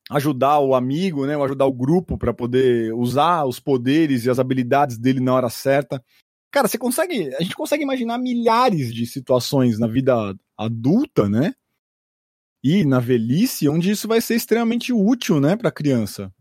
ajudar 0.10 0.60
o 0.60 0.76
amigo, 0.76 1.26
né, 1.26 1.36
ou 1.38 1.44
ajudar 1.44 1.66
o 1.66 1.74
grupo 1.74 2.18
para 2.18 2.34
poder 2.34 2.94
usar 2.94 3.46
os 3.46 3.60
poderes 3.60 4.26
e 4.26 4.30
as 4.30 4.38
habilidades 4.40 4.98
dele 4.98 5.20
na 5.20 5.34
hora 5.34 5.50
certa. 5.50 6.04
Cara, 6.52 6.68
você 6.68 6.78
consegue, 6.78 7.34
a 7.36 7.42
gente 7.42 7.56
consegue 7.56 7.84
imaginar 7.84 8.18
milhares 8.18 8.94
de 8.94 9.08
situações 9.08 9.80
na 9.80 9.88
vida 9.88 10.36
adulta, 10.58 11.28
né, 11.30 11.54
e 12.64 12.86
na 12.86 13.00
velhice, 13.00 13.68
onde 13.68 13.92
isso 13.92 14.08
vai 14.08 14.22
ser 14.22 14.36
extremamente 14.36 14.94
útil, 14.94 15.40
né, 15.40 15.56
para 15.56 15.70
a 15.70 15.72
criança. 15.72 16.32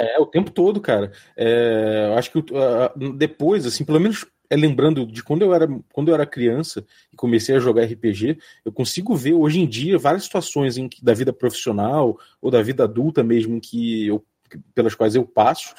É, 0.00 0.18
o 0.18 0.26
tempo 0.26 0.50
todo, 0.50 0.80
cara. 0.80 1.12
É, 1.36 2.08
eu 2.10 2.18
acho 2.18 2.30
que 2.30 2.38
uh, 2.38 3.12
depois, 3.16 3.64
assim, 3.66 3.84
pelo 3.84 4.00
menos 4.00 4.26
é, 4.50 4.56
lembrando 4.56 5.06
de 5.06 5.22
quando 5.22 5.42
eu 5.42 5.54
era 5.54 5.66
quando 5.92 6.08
eu 6.08 6.14
era 6.14 6.26
criança 6.26 6.84
e 7.12 7.16
comecei 7.16 7.56
a 7.56 7.60
jogar 7.60 7.84
RPG, 7.84 8.38
eu 8.64 8.72
consigo 8.72 9.14
ver 9.16 9.34
hoje 9.34 9.60
em 9.60 9.66
dia 9.66 9.98
várias 9.98 10.24
situações 10.24 10.76
em 10.76 10.88
que, 10.88 11.02
da 11.02 11.14
vida 11.14 11.32
profissional 11.32 12.18
ou 12.40 12.50
da 12.50 12.62
vida 12.62 12.84
adulta 12.84 13.22
mesmo 13.22 13.60
que 13.60 14.06
eu, 14.06 14.24
pelas 14.74 14.94
quais 14.94 15.14
eu 15.14 15.24
passo 15.24 15.74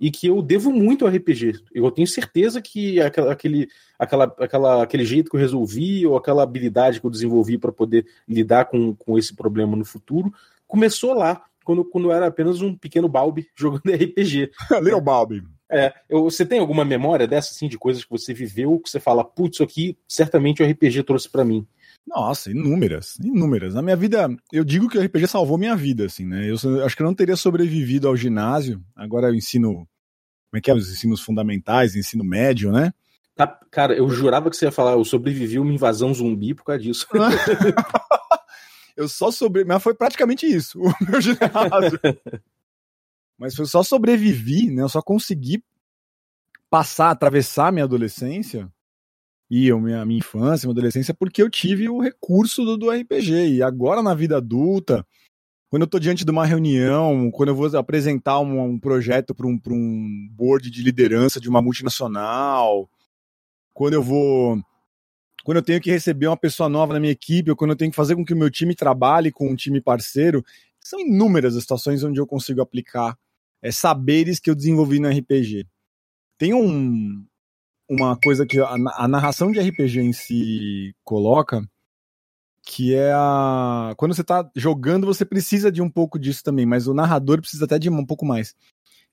e 0.00 0.10
que 0.10 0.26
eu 0.26 0.42
devo 0.42 0.72
muito 0.72 1.06
ao 1.06 1.10
RPG. 1.10 1.60
Eu 1.74 1.90
tenho 1.90 2.06
certeza 2.06 2.60
que 2.60 3.00
aquela, 3.00 3.32
aquele, 3.32 3.68
aquela, 3.98 4.24
aquela, 4.38 4.82
aquele 4.82 5.04
jeito 5.04 5.30
que 5.30 5.36
eu 5.36 5.40
resolvi 5.40 6.06
ou 6.06 6.16
aquela 6.16 6.42
habilidade 6.42 7.00
que 7.00 7.06
eu 7.06 7.10
desenvolvi 7.10 7.58
para 7.58 7.72
poder 7.72 8.06
lidar 8.28 8.66
com, 8.66 8.94
com 8.94 9.18
esse 9.18 9.34
problema 9.34 9.76
no 9.76 9.84
futuro 9.84 10.32
começou 10.66 11.14
lá, 11.14 11.42
quando, 11.64 11.84
quando 11.84 12.08
eu 12.08 12.12
era 12.12 12.26
apenas 12.26 12.60
um 12.60 12.74
pequeno 12.74 13.08
Balbi 13.08 13.48
jogando 13.56 13.92
RPG. 13.92 14.50
Little 14.82 15.00
Balbi. 15.02 15.42
É, 15.68 15.92
eu, 16.08 16.24
você 16.24 16.46
tem 16.46 16.60
alguma 16.60 16.84
memória 16.84 17.26
dessa, 17.26 17.52
assim, 17.52 17.68
de 17.68 17.76
coisas 17.76 18.04
que 18.04 18.10
você 18.10 18.32
viveu, 18.32 18.78
que 18.78 18.88
você 18.88 19.00
fala, 19.00 19.24
putz, 19.24 19.56
isso 19.56 19.64
aqui 19.64 19.98
certamente 20.06 20.62
o 20.62 20.66
RPG 20.66 21.02
trouxe 21.02 21.28
para 21.28 21.44
mim? 21.44 21.66
Nossa, 22.06 22.50
inúmeras, 22.50 23.18
inúmeras. 23.18 23.74
Na 23.74 23.82
minha 23.82 23.96
vida, 23.96 24.28
eu 24.52 24.62
digo 24.62 24.88
que 24.88 24.96
o 24.96 25.02
RPG 25.02 25.26
salvou 25.26 25.58
minha 25.58 25.74
vida, 25.74 26.06
assim, 26.06 26.24
né? 26.24 26.48
Eu 26.48 26.84
acho 26.84 26.96
que 26.96 27.02
eu 27.02 27.06
não 27.06 27.14
teria 27.14 27.36
sobrevivido 27.36 28.06
ao 28.06 28.16
ginásio. 28.16 28.80
Agora 28.94 29.28
eu 29.28 29.34
ensino, 29.34 29.72
como 29.74 30.58
é 30.58 30.60
que 30.60 30.70
é? 30.70 30.74
Os 30.74 30.90
ensinos 30.90 31.20
fundamentais, 31.20 31.96
ensino 31.96 32.22
médio, 32.22 32.70
né? 32.70 32.92
Tá, 33.34 33.46
cara, 33.70 33.94
eu 33.94 34.08
jurava 34.08 34.48
que 34.48 34.56
você 34.56 34.66
ia 34.66 34.72
falar, 34.72 34.92
eu 34.92 35.04
sobrevivi 35.04 35.56
a 35.56 35.60
uma 35.60 35.72
invasão 35.72 36.14
zumbi 36.14 36.54
por 36.54 36.64
causa 36.64 36.80
disso. 36.80 37.06
eu 38.96 39.08
só 39.08 39.30
sobrevivi, 39.32 39.68
mas 39.68 39.82
foi 39.82 39.92
praticamente 39.92 40.46
isso, 40.46 40.80
o 40.80 40.94
meu 41.04 41.20
ginásio. 41.20 42.00
mas 43.36 43.58
eu 43.58 43.66
só 43.66 43.82
sobrevivi, 43.82 44.70
né? 44.70 44.82
Eu 44.82 44.88
só 44.88 45.02
consegui 45.02 45.62
passar, 46.70 47.10
atravessar 47.10 47.72
minha 47.72 47.84
adolescência 47.84 48.72
e 49.50 49.70
a 49.70 49.76
minha, 49.76 50.04
minha 50.04 50.18
infância, 50.18 50.66
minha 50.66 50.72
adolescência, 50.72 51.14
porque 51.14 51.42
eu 51.42 51.48
tive 51.48 51.88
o 51.88 52.00
recurso 52.00 52.64
do, 52.64 52.76
do 52.76 52.90
RPG. 52.90 53.54
E 53.54 53.62
agora 53.62 54.02
na 54.02 54.14
vida 54.14 54.36
adulta, 54.36 55.06
quando 55.68 55.82
eu 55.82 55.86
estou 55.86 56.00
diante 56.00 56.24
de 56.24 56.30
uma 56.30 56.44
reunião, 56.44 57.30
quando 57.30 57.50
eu 57.50 57.54
vou 57.54 57.66
apresentar 57.78 58.40
um, 58.40 58.60
um 58.60 58.78
projeto 58.78 59.34
para 59.34 59.46
um, 59.46 59.58
um 59.68 60.28
board 60.32 60.70
de 60.70 60.82
liderança 60.82 61.40
de 61.40 61.48
uma 61.48 61.62
multinacional, 61.62 62.88
quando 63.72 63.94
eu 63.94 64.02
vou. 64.02 64.60
Quando 65.44 65.58
eu 65.58 65.62
tenho 65.62 65.80
que 65.80 65.92
receber 65.92 66.26
uma 66.26 66.36
pessoa 66.36 66.68
nova 66.68 66.92
na 66.92 66.98
minha 66.98 67.12
equipe, 67.12 67.50
ou 67.50 67.56
quando 67.56 67.70
eu 67.70 67.76
tenho 67.76 67.90
que 67.90 67.96
fazer 67.96 68.16
com 68.16 68.24
que 68.24 68.34
o 68.34 68.36
meu 68.36 68.50
time 68.50 68.74
trabalhe 68.74 69.30
com 69.30 69.48
um 69.48 69.54
time 69.54 69.80
parceiro, 69.80 70.44
são 70.80 70.98
inúmeras 70.98 71.54
as 71.54 71.62
situações 71.62 72.02
onde 72.02 72.18
eu 72.18 72.26
consigo 72.26 72.60
aplicar 72.60 73.16
é, 73.62 73.70
saberes 73.70 74.40
que 74.40 74.50
eu 74.50 74.56
desenvolvi 74.56 74.98
no 74.98 75.08
RPG. 75.08 75.64
Tem 76.36 76.52
um, 76.52 77.24
uma 77.88 78.16
coisa 78.16 78.44
que 78.46 78.58
a, 78.60 78.74
a 78.96 79.08
narração 79.08 79.50
de 79.50 79.60
RPG 79.60 80.00
em 80.00 80.12
si 80.12 80.94
coloca, 81.04 81.62
que 82.62 82.94
é 82.94 83.12
a. 83.12 83.94
Quando 83.96 84.14
você 84.14 84.22
está 84.22 84.48
jogando, 84.56 85.06
você 85.06 85.24
precisa 85.24 85.70
de 85.70 85.80
um 85.80 85.88
pouco 85.88 86.18
disso 86.18 86.42
também, 86.42 86.66
mas 86.66 86.88
o 86.88 86.94
narrador 86.94 87.40
precisa 87.40 87.64
até 87.64 87.78
de 87.78 87.88
um 87.88 88.04
pouco 88.04 88.26
mais. 88.26 88.54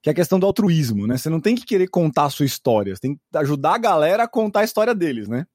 Que 0.01 0.09
é 0.09 0.11
a 0.11 0.15
questão 0.15 0.39
do 0.39 0.45
altruísmo, 0.45 1.07
né? 1.07 1.17
Você 1.17 1.29
não 1.29 1.39
tem 1.39 1.55
que 1.55 1.65
querer 1.65 1.87
contar 1.87 2.25
a 2.25 2.29
sua 2.29 2.45
história, 2.45 2.95
você 2.95 3.01
tem 3.01 3.15
que 3.15 3.37
ajudar 3.37 3.75
a 3.75 3.77
galera 3.77 4.23
a 4.23 4.27
contar 4.27 4.61
a 4.61 4.65
história 4.65 4.93
deles, 4.93 5.29
né? 5.29 5.45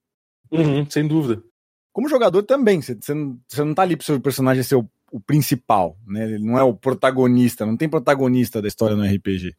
Uhum, 0.50 0.88
sem 0.88 1.06
dúvida. 1.06 1.42
Como 1.92 2.08
jogador 2.08 2.42
também, 2.44 2.80
você, 2.80 2.94
você, 2.94 3.12
não, 3.12 3.38
você 3.46 3.64
não 3.64 3.74
tá 3.74 3.82
ali 3.82 3.96
pro 3.96 4.06
seu 4.06 4.20
personagem 4.20 4.62
ser 4.62 4.76
o, 4.76 4.88
o 5.10 5.20
principal, 5.20 5.98
né? 6.06 6.24
Ele 6.24 6.38
não 6.38 6.56
é 6.56 6.62
o 6.62 6.72
protagonista, 6.72 7.66
não 7.66 7.76
tem 7.76 7.88
protagonista 7.88 8.62
da 8.62 8.68
história 8.68 8.96
no 8.96 9.04
RPG. 9.04 9.54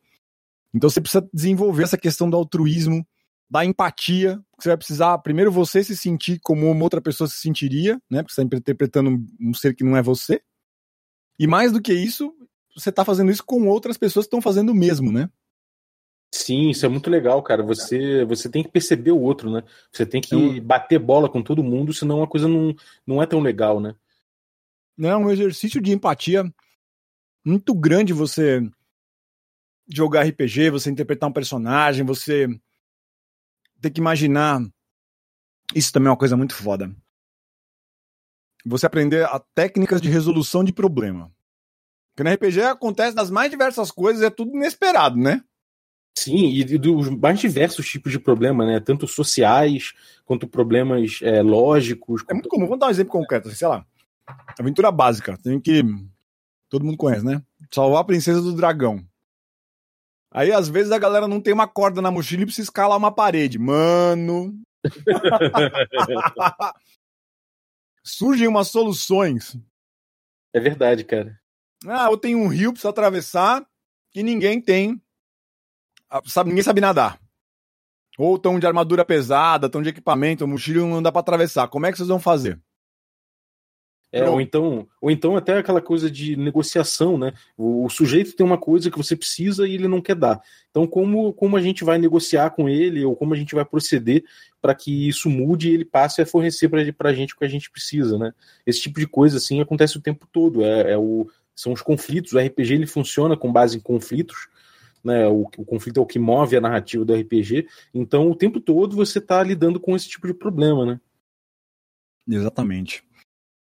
Então 0.74 0.90
você 0.90 1.02
precisa 1.02 1.28
desenvolver 1.34 1.84
essa 1.84 1.98
questão 1.98 2.30
do 2.30 2.38
altruísmo 2.38 3.06
da 3.50 3.66
empatia, 3.66 4.40
você 4.58 4.70
vai 4.70 4.78
precisar 4.78 5.18
primeiro 5.20 5.52
você 5.52 5.84
se 5.84 5.98
sentir 5.98 6.40
como 6.40 6.70
uma 6.70 6.84
outra 6.84 7.02
pessoa 7.02 7.28
se 7.28 7.38
sentiria, 7.38 8.00
né? 8.10 8.22
Porque 8.22 8.36
você 8.36 8.44
está 8.44 8.58
interpretando 8.58 9.26
um, 9.40 9.54
ser 9.54 9.76
que 9.76 9.84
não 9.84 9.98
é 9.98 10.02
você. 10.04 10.42
E 11.40 11.48
mais 11.48 11.72
do 11.72 11.82
que 11.82 11.94
isso, 11.94 12.32
você 12.76 12.90
está 12.90 13.04
fazendo 13.04 13.32
isso 13.32 13.44
com 13.44 13.68
outras 13.68 13.98
pessoas 13.98 14.26
que 14.26 14.28
estão 14.28 14.42
fazendo 14.42 14.70
o 14.70 14.76
mesmo, 14.76 15.12
né? 15.12 15.30
Sim, 16.32 16.70
isso 16.70 16.86
é 16.86 16.90
muito 16.90 17.10
legal, 17.10 17.42
cara. 17.42 17.64
Você, 17.64 18.24
você 18.26 18.48
tem 18.48 18.62
que 18.62 18.70
perceber 18.70 19.12
o 19.12 19.20
outro, 19.20 19.50
né? 19.50 19.64
Você 19.92 20.06
tem 20.06 20.22
que 20.22 20.36
então, 20.36 20.64
bater 20.64 21.00
bola 21.00 21.28
com 21.28 21.42
todo 21.42 21.64
mundo, 21.64 21.92
senão 21.92 22.22
a 22.22 22.28
coisa 22.28 22.48
não, 22.48 22.76
não 23.06 23.24
é 23.24 23.26
tão 23.26 23.40
legal, 23.40 23.80
né? 23.80 23.96
Não, 24.96 25.10
é 25.10 25.18
um 25.18 25.32
exercício 25.32 25.82
de 25.82 25.92
empatia 25.92 26.44
muito 27.44 27.74
grande 27.74 28.14
você 28.14 28.62
jogar 29.88 30.28
RPG, 30.28 30.70
você 30.70 30.92
interpretar 30.92 31.28
um 31.28 31.34
personagem, 31.34 32.06
você 32.06 32.48
tem 33.82 33.92
que 33.92 34.00
imaginar. 34.00 34.62
Isso 35.74 35.92
também 35.92 36.08
é 36.08 36.12
uma 36.12 36.18
coisa 36.18 36.36
muito 36.36 36.56
foda. 36.56 36.94
Você 38.66 38.86
aprender 38.86 39.26
a 39.26 39.40
técnicas 39.56 40.02
de 40.02 40.10
resolução 40.10 40.64
de 40.64 40.74
problema. 40.74 41.32
Porque 42.14 42.24
no 42.24 42.34
RPG 42.34 42.62
acontece 42.62 43.16
das 43.16 43.30
mais 43.30 43.50
diversas 43.50 43.92
coisas, 43.92 44.22
é 44.22 44.30
tudo 44.30 44.56
inesperado, 44.56 45.18
né? 45.18 45.42
Sim, 46.18 46.50
e 46.50 46.78
dos 46.78 47.10
mais 47.10 47.40
diversos 47.40 47.88
tipos 47.88 48.12
de 48.12 48.20
problema, 48.20 48.66
né? 48.66 48.80
Tanto 48.82 49.08
sociais 49.08 49.94
quanto 50.26 50.48
problemas 50.48 51.20
é, 51.22 51.42
lógicos. 51.42 52.26
É 52.30 52.34
muito 52.34 52.50
comum. 52.50 52.66
Vamos 52.66 52.80
dar 52.80 52.88
um 52.88 52.92
exemplo 52.92 53.14
concreto, 53.14 53.48
assim, 53.48 53.58
sei 53.58 53.68
lá. 53.70 53.86
Aventura 54.60 54.92
básica. 54.92 55.38
Tem 55.42 55.60
que. 55.62 55.82
Todo 56.68 56.84
mundo 56.84 56.98
conhece, 56.98 57.26
né? 57.26 57.42
Salvar 57.74 58.02
a 58.02 58.04
princesa 58.04 58.42
do 58.42 58.54
dragão. 58.54 59.02
Aí, 60.32 60.52
às 60.52 60.70
vezes, 60.70 60.92
a 60.92 61.00
galera 61.00 61.28
não 61.28 61.42
tem 61.42 61.54
uma 61.54 61.68
corda 61.68 62.02
na 62.02 62.12
mochila 62.12 62.44
e 62.44 62.46
precisa 62.46 62.68
escalar 62.68 62.98
uma 62.98 63.12
parede. 63.12 63.58
Mano. 63.58 64.54
Surgem 68.04 68.48
umas 68.48 68.68
soluções. 68.70 69.58
É 70.54 70.60
verdade, 70.60 71.04
cara. 71.04 71.40
Ah, 71.88 72.08
eu 72.10 72.18
tenho 72.18 72.40
um 72.40 72.48
rio, 72.48 72.72
precisa 72.72 72.90
atravessar, 72.90 73.66
e 74.14 74.22
ninguém 74.24 74.62
tem. 74.62 75.02
Ah, 76.10 76.22
sabe, 76.26 76.50
ninguém 76.50 76.64
sabe 76.64 76.82
nadar. 76.82 77.20
Ou 78.18 78.36
estão 78.36 78.60
de 78.60 78.68
armadura 78.68 79.06
pesada, 79.06 79.68
estão 79.68 79.82
de 79.82 79.90
equipamento, 79.90 80.48
mochila 80.48 80.86
não 80.86 81.02
dá 81.02 81.12
para 81.12 81.22
atravessar. 81.22 81.68
Como 81.70 81.86
é 81.86 81.92
que 81.92 81.98
vocês 81.98 82.10
vão 82.10 82.20
fazer? 82.20 82.60
É, 84.12 84.28
ou 84.28 84.42
então, 84.42 84.88
ou 85.00 85.12
então 85.12 85.38
até 85.38 85.60
aquela 85.60 85.82
coisa 85.82 86.10
de 86.10 86.36
negociação, 86.36 87.16
né? 87.16 87.32
O, 87.56 87.86
o, 87.86 87.90
sujeito 87.90 88.36
tem 88.36 88.44
uma 88.44 88.58
coisa 88.58 88.90
que 88.90 88.98
você 88.98 89.16
precisa 89.16 89.68
e 89.68 89.76
ele 89.76 89.88
não 89.88 90.02
quer 90.02 90.16
dar. 90.16 90.42
Então, 90.72 90.88
como, 90.88 91.32
como 91.32 91.56
a 91.56 91.62
gente 91.62 91.84
vai 91.84 92.00
negociar 92.00 92.50
com 92.50 92.68
ele, 92.68 93.06
ou 93.06 93.16
como 93.16 93.36
a 93.36 93.38
gente 93.38 93.54
vai 93.54 93.64
proceder 93.64 94.24
para 94.60 94.74
que 94.74 95.08
isso 95.08 95.30
mude 95.30 95.70
e 95.70 95.74
ele 95.76 95.86
passe 95.86 96.24
a 96.24 96.26
fornecer 96.26 96.70
para 96.70 97.10
a 97.10 97.14
gente 97.14 97.36
o 97.36 97.38
que 97.38 97.46
a 97.46 97.50
gente 97.50 97.70
precisa, 97.70 98.18
né? 98.18 98.34
Esse 98.66 98.82
tipo 98.82 99.00
de 99.00 99.06
coisa, 99.06 99.38
assim, 99.38 99.62
acontece 99.62 99.96
o 99.98 100.02
tempo 100.02 100.28
todo. 100.32 100.64
É, 100.64 100.94
é 100.94 100.98
o, 100.98 101.30
são 101.56 101.72
os 101.72 101.82
conflitos. 101.84 102.34
O 102.34 102.40
RPG 102.40 102.74
ele 102.74 102.88
funciona 102.88 103.38
com 103.38 103.54
base 103.54 103.78
em 103.78 103.82
conflitos. 103.82 104.48
Né, 105.04 105.28
o, 105.28 105.44
o 105.58 105.66
conflito 105.66 105.98
é 105.98 106.04
o 106.04 106.06
que 106.06 106.20
move 106.20 106.58
a 106.58 106.62
narrativa 106.62 107.06
do 107.06 107.14
RPG. 107.14 107.68
Então, 107.94 108.30
o 108.30 108.36
tempo 108.36 108.60
todo 108.60 108.96
você 108.96 109.20
está 109.20 109.42
lidando 109.44 109.80
com 109.80 109.96
esse 109.96 110.10
tipo 110.10 110.26
de 110.26 110.34
problema, 110.34 110.86
né? 110.86 111.00
Exatamente. 112.28 113.04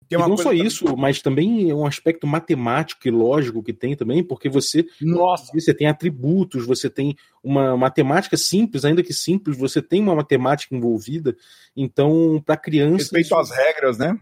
E 0.09 0.17
não 0.17 0.37
só 0.37 0.51
isso, 0.53 0.95
mas 0.97 1.21
também 1.21 1.69
é 1.69 1.75
um 1.75 1.85
aspecto 1.85 2.27
matemático 2.27 3.07
e 3.07 3.11
lógico 3.11 3.63
que 3.63 3.73
tem 3.73 3.95
também, 3.95 4.23
porque 4.23 4.49
você, 4.49 4.85
Nossa. 5.01 5.51
você 5.53 5.73
tem 5.73 5.87
atributos, 5.87 6.65
você 6.65 6.89
tem 6.89 7.15
uma 7.43 7.75
matemática 7.77 8.37
simples, 8.37 8.85
ainda 8.85 9.03
que 9.03 9.13
simples, 9.13 9.57
você 9.57 9.81
tem 9.81 10.01
uma 10.01 10.15
matemática 10.15 10.75
envolvida. 10.75 11.35
Então, 11.75 12.41
para 12.45 12.57
criança. 12.57 12.97
Respeito 12.97 13.25
isso... 13.25 13.35
às 13.35 13.51
regras, 13.51 13.97
né? 13.97 14.17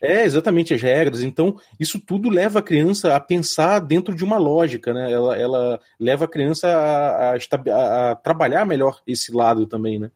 É, 0.00 0.24
exatamente, 0.24 0.72
as 0.72 0.80
regras. 0.80 1.22
Então, 1.22 1.60
isso 1.78 1.98
tudo 1.98 2.28
leva 2.28 2.60
a 2.60 2.62
criança 2.62 3.16
a 3.16 3.20
pensar 3.20 3.80
dentro 3.80 4.14
de 4.14 4.22
uma 4.22 4.38
lógica, 4.38 4.94
né? 4.94 5.10
Ela, 5.10 5.36
ela 5.36 5.80
leva 5.98 6.24
a 6.24 6.28
criança 6.28 6.68
a, 6.68 7.32
a, 7.32 8.10
a 8.10 8.14
trabalhar 8.14 8.64
melhor 8.64 9.00
esse 9.06 9.32
lado 9.32 9.66
também, 9.66 9.98
né? 9.98 10.10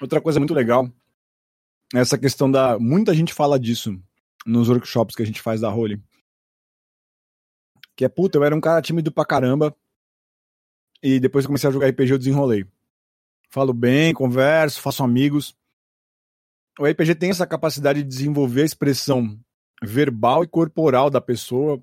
Outra 0.00 0.20
coisa 0.20 0.40
muito 0.40 0.54
legal 0.54 0.90
essa 1.94 2.18
questão 2.18 2.50
da. 2.50 2.78
Muita 2.78 3.14
gente 3.14 3.34
fala 3.34 3.58
disso 3.58 4.00
nos 4.46 4.68
workshops 4.68 5.14
que 5.14 5.22
a 5.22 5.26
gente 5.26 5.40
faz 5.40 5.60
da 5.60 5.68
Role. 5.68 6.02
Que 7.96 8.04
é, 8.04 8.08
puta, 8.08 8.38
eu 8.38 8.44
era 8.44 8.54
um 8.54 8.60
cara 8.60 8.80
tímido 8.80 9.12
pra 9.12 9.24
caramba. 9.24 9.74
E 11.02 11.18
depois 11.18 11.44
que 11.44 11.48
comecei 11.48 11.68
a 11.68 11.72
jogar 11.72 11.88
RPG, 11.88 12.12
eu 12.12 12.18
desenrolei. 12.18 12.66
Falo 13.50 13.72
bem, 13.72 14.14
converso, 14.14 14.80
faço 14.80 15.02
amigos. 15.02 15.56
O 16.78 16.86
RPG 16.86 17.16
tem 17.16 17.30
essa 17.30 17.46
capacidade 17.46 18.02
de 18.02 18.08
desenvolver 18.08 18.62
a 18.62 18.66
expressão 18.66 19.38
verbal 19.82 20.44
e 20.44 20.48
corporal 20.48 21.10
da 21.10 21.20
pessoa, 21.20 21.82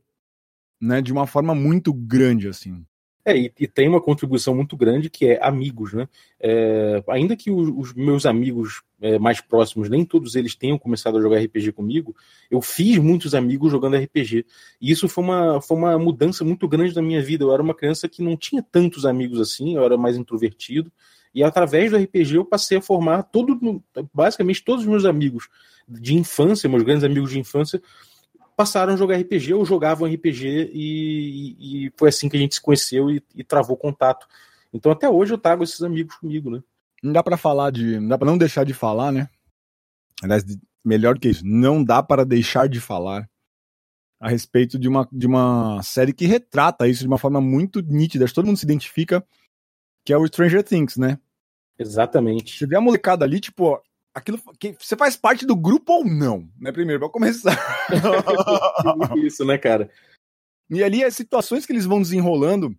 né, 0.82 1.02
de 1.02 1.12
uma 1.12 1.28
forma 1.28 1.54
muito 1.54 1.94
grande, 1.94 2.48
assim. 2.48 2.86
É, 3.28 3.38
e, 3.38 3.52
e, 3.60 3.68
tem 3.68 3.90
uma 3.90 4.00
contribuição 4.00 4.56
muito 4.56 4.78
grande 4.78 5.10
que 5.10 5.26
é 5.26 5.46
amigos, 5.46 5.92
né? 5.92 6.08
É, 6.40 7.04
ainda 7.10 7.36
que 7.36 7.52
os, 7.52 7.68
os 7.76 7.94
meus 7.94 8.26
amigos 8.26 8.84
é, 9.02 9.20
mais 9.20 9.42
próximos, 9.42 9.90
nem 9.90 10.06
todos 10.06 10.38
eles 10.38 10.56
tenham 10.56 10.78
começado 10.78 11.18
a 11.18 11.22
jogar 11.22 11.38
RPG 11.42 11.74
comigo, 11.74 12.16
eu 12.50 12.62
fiz 12.62 12.98
muitos 13.00 13.36
amigos 13.36 13.70
jogando 13.70 13.98
RPG. 13.98 14.46
E 14.80 14.90
isso 14.90 15.10
foi 15.10 15.26
uma, 15.26 15.60
foi 15.60 15.76
uma 15.76 16.00
mudança 16.00 16.46
muito 16.46 16.70
grande 16.70 16.96
na 16.96 17.02
minha 17.02 17.22
vida. 17.22 17.44
Eu 17.44 17.52
era 17.52 17.62
uma 17.62 17.74
criança 17.76 18.08
que 18.08 18.24
não 18.24 18.38
tinha 18.38 18.64
tantos 18.64 19.06
amigos 19.06 19.42
assim, 19.42 19.76
eu 19.76 19.84
era 19.84 19.98
mais 19.98 20.16
introvertido. 20.16 20.90
E 21.36 21.44
através 21.44 21.92
do 21.92 21.98
RPG 21.98 22.36
eu 22.36 22.46
passei 22.46 22.78
a 22.78 22.82
formar 22.82 23.24
todo, 23.24 23.84
basicamente 24.14 24.64
todos 24.64 24.86
os 24.86 24.90
meus 24.90 25.04
amigos 25.04 25.50
de 25.86 26.16
infância, 26.16 26.70
meus 26.70 26.84
grandes 26.84 27.04
amigos 27.04 27.32
de 27.32 27.40
infância, 27.40 27.82
passaram 28.58 28.94
a 28.94 28.98
jogar 28.98 29.18
RPG 29.18 29.54
ou 29.54 29.64
jogavam 29.64 30.12
RPG 30.12 30.72
e, 30.74 31.86
e 31.86 31.94
foi 31.96 32.10
assim 32.10 32.28
que 32.28 32.36
a 32.36 32.40
gente 32.40 32.56
se 32.56 32.62
conheceu 32.62 33.12
e, 33.12 33.24
e, 33.36 33.44
travou 33.44 33.78
contato. 33.78 34.28
Então 34.74 34.92
até 34.92 35.08
hoje 35.08 35.32
eu 35.32 35.38
trago 35.38 35.64
esses 35.64 35.82
amigos 35.84 36.16
comigo, 36.16 36.50
né? 36.50 36.64
Não 37.04 37.14
dá 37.14 37.22
para 37.22 37.38
falar 37.38 37.72
de, 37.72 38.00
não 38.00 38.10
dá 38.10 38.18
para 38.18 38.26
não 38.26 38.38
deixar 38.38 38.66
de 38.66 38.74
falar, 38.74 39.12
né? 39.12 39.30
Aliás, 40.24 40.44
melhor 40.84 41.20
que 41.20 41.30
isso, 41.30 41.46
não 41.46 41.84
dá 41.84 42.02
para 42.02 42.26
deixar 42.26 42.68
de 42.68 42.82
falar 42.82 43.30
a 44.20 44.28
respeito 44.28 44.80
de 44.80 44.88
uma, 44.88 45.08
de 45.12 45.28
uma 45.28 45.80
série 45.84 46.12
que 46.12 46.26
retrata 46.26 46.88
isso 46.88 47.02
de 47.02 47.08
uma 47.08 47.20
forma 47.20 47.40
muito 47.40 47.82
nítida. 47.82 48.26
Todo 48.34 48.48
mundo 48.48 48.58
se 48.58 48.66
identifica, 48.66 49.24
que 50.04 50.12
é 50.12 50.18
o 50.18 50.26
Stranger 50.26 50.64
Things, 50.64 50.98
né? 50.98 51.20
Exatamente. 51.78 52.58
Você 52.58 52.66
vê 52.66 52.76
a 52.76 52.82
molecada 52.82 53.24
ali, 53.24 53.40
tipo, 53.40 53.80
aquilo 54.18 54.40
que 54.60 54.76
você 54.80 54.96
faz 54.96 55.16
parte 55.16 55.46
do 55.46 55.56
grupo 55.56 55.94
ou 55.94 56.06
não, 56.06 56.50
né? 56.60 56.72
Primeiro, 56.72 57.00
pra 57.00 57.10
começar. 57.10 57.56
isso, 59.24 59.46
né, 59.46 59.58
cara? 59.58 59.90
E 60.70 60.84
ali 60.84 61.04
as 61.04 61.16
situações 61.16 61.66
que 61.66 61.72
eles 61.72 61.86
vão 61.86 62.02
desenrolando, 62.02 62.76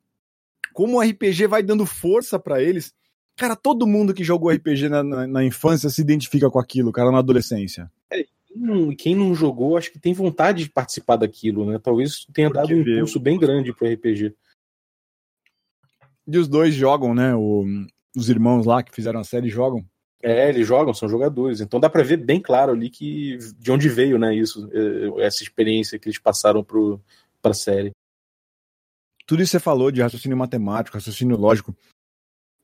como 0.72 0.98
o 0.98 1.00
RPG 1.00 1.46
vai 1.46 1.62
dando 1.62 1.86
força 1.86 2.38
para 2.38 2.60
eles. 2.60 2.92
Cara, 3.36 3.54
todo 3.54 3.86
mundo 3.86 4.12
que 4.12 4.24
jogou 4.24 4.50
RPG 4.50 4.88
na, 4.88 5.02
na, 5.02 5.26
na, 5.26 5.44
infância 5.44 5.88
se 5.88 6.00
identifica 6.00 6.50
com 6.50 6.58
aquilo, 6.58 6.90
cara, 6.90 7.12
na 7.12 7.18
adolescência. 7.18 7.90
É, 8.10 8.24
quem, 8.46 8.56
não, 8.56 8.94
quem 8.94 9.14
não 9.14 9.32
jogou, 9.32 9.76
acho 9.76 9.92
que 9.92 9.98
tem 10.00 10.12
vontade 10.12 10.64
de 10.64 10.70
participar 10.70 11.16
daquilo, 11.16 11.64
né? 11.64 11.78
Talvez 11.78 12.26
tenha 12.34 12.50
Porque 12.50 12.74
dado 12.74 12.76
um 12.76 12.80
impulso 12.80 13.20
bem 13.20 13.38
grande 13.38 13.72
pro 13.72 13.88
RPG. 13.88 14.34
E 16.26 16.36
os 16.36 16.48
dois 16.48 16.74
jogam, 16.74 17.14
né? 17.14 17.32
O, 17.36 17.64
os 18.16 18.28
irmãos 18.28 18.66
lá 18.66 18.82
que 18.82 18.92
fizeram 18.92 19.20
a 19.20 19.24
série 19.24 19.48
jogam. 19.48 19.86
É, 20.22 20.48
eles 20.48 20.66
jogam, 20.66 20.92
são 20.92 21.08
jogadores. 21.08 21.60
Então 21.60 21.78
dá 21.78 21.88
para 21.88 22.02
ver 22.02 22.16
bem 22.16 22.40
claro 22.40 22.72
ali 22.72 22.90
que 22.90 23.38
de 23.58 23.70
onde 23.70 23.88
veio, 23.88 24.18
né, 24.18 24.34
isso, 24.34 24.68
é, 24.72 25.26
essa 25.26 25.42
experiência 25.42 25.98
que 25.98 26.08
eles 26.08 26.18
passaram 26.18 26.64
pro, 26.64 27.00
pra 27.40 27.54
série. 27.54 27.92
Tudo 29.26 29.42
isso 29.42 29.52
você 29.52 29.60
falou 29.60 29.90
de 29.90 30.00
raciocínio 30.00 30.36
matemático, 30.36 30.96
raciocínio 30.96 31.36
lógico, 31.36 31.76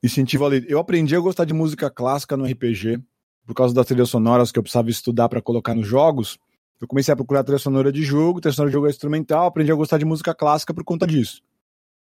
incentivo 0.03 0.47
a 0.47 0.57
Eu 0.57 0.79
aprendi 0.79 1.15
a 1.15 1.21
gostar 1.21 1.45
de 1.45 1.55
música 1.55 1.91
clássica 1.91 2.37
no 2.37 2.45
RPG 2.45 3.01
por 3.47 3.55
causa 3.55 3.75
das 3.75 3.87
trilhas 3.87 4.09
sonoras 4.09 4.51
que 4.51 4.59
eu 4.59 4.63
precisava 4.63 4.89
estudar 4.89 5.29
para 5.29 5.43
colocar 5.43 5.75
nos 5.75 5.87
jogos. 5.87 6.39
Eu 6.81 6.89
comecei 6.89 7.13
a 7.13 7.17
procurar 7.17 7.45
trilha 7.45 7.59
sonora 7.59 7.93
de 7.93 8.03
jogo, 8.03 8.41
trilha 8.41 8.55
sonora 8.55 8.71
de 8.71 8.75
jogo 8.75 8.87
é 8.87 8.91
instrumental, 8.91 9.47
aprendi 9.47 9.71
a 9.71 9.75
gostar 9.75 9.99
de 9.99 10.05
música 10.05 10.35
clássica 10.35 10.75
por 10.75 10.83
conta 10.83 11.07
disso. 11.07 11.43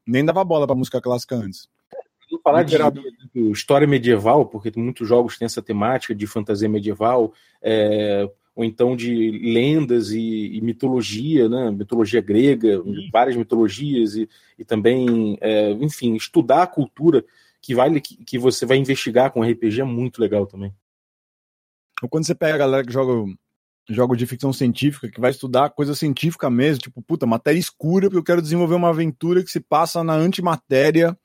Nem 0.07 0.25
dava 0.25 0.43
bola 0.45 0.67
para 0.67 0.77
música 0.77 1.01
clássica 1.01 1.35
antes 1.35 1.69
falar 2.41 2.62
de, 2.62 2.77
de, 3.35 3.51
história 3.51 3.87
medieval, 3.87 4.47
porque 4.47 4.73
muitos 4.77 5.09
jogos 5.09 5.39
têm 5.39 5.47
essa 5.47 5.62
temática 5.62 6.15
de 6.15 6.27
fantasia 6.27 6.69
medieval, 6.69 7.33
é, 7.62 8.29
ou 8.55 8.65
então 8.65 8.95
de 8.95 9.31
lendas 9.31 10.11
e, 10.11 10.57
e, 10.57 10.61
mitologia, 10.61 11.49
né? 11.49 11.71
mitologia 11.71 12.21
grega, 12.21 12.83
Sim. 12.83 13.09
várias 13.12 13.37
mitologias, 13.37 14.15
e, 14.15 14.29
e 14.59 14.65
também, 14.65 15.37
é, 15.41 15.71
enfim, 15.73 16.15
estudar 16.15 16.62
a 16.62 16.67
cultura 16.67 17.25
que, 17.61 17.75
vale, 17.75 18.01
que, 18.01 18.17
que 18.25 18.39
você 18.39 18.67
vai 18.67 18.77
investigar 18.77 19.31
com 19.31 19.43
RPG 19.43 19.81
é 19.81 19.85
muito 19.85 20.21
legal 20.21 20.47
também. 20.47 20.75
Quando 22.11 22.27
você 22.27 22.35
pega 22.35 22.55
a 22.55 22.59
galera 22.59 22.85
que 22.85 22.93
joga 22.93 23.12
jogo 23.89 24.17
de 24.17 24.27
ficção 24.27 24.53
científica, 24.53 25.11
que 25.11 25.21
vai 25.21 25.31
estudar 25.31 25.71
coisa 25.71 25.95
científica 25.95 26.49
mesmo, 26.49 26.83
tipo, 26.83 27.03
puta, 27.03 27.27
matéria 27.27 27.59
escura, 27.59 28.07
porque 28.07 28.19
eu 28.19 28.25
quero 28.25 28.43
desenvolver 28.43 28.75
uma 28.75 28.91
aventura 28.91 29.43
que 29.43 29.51
se 29.51 29.61
passa 29.61 30.05
na 30.05 30.15
antimatéria 30.15 31.17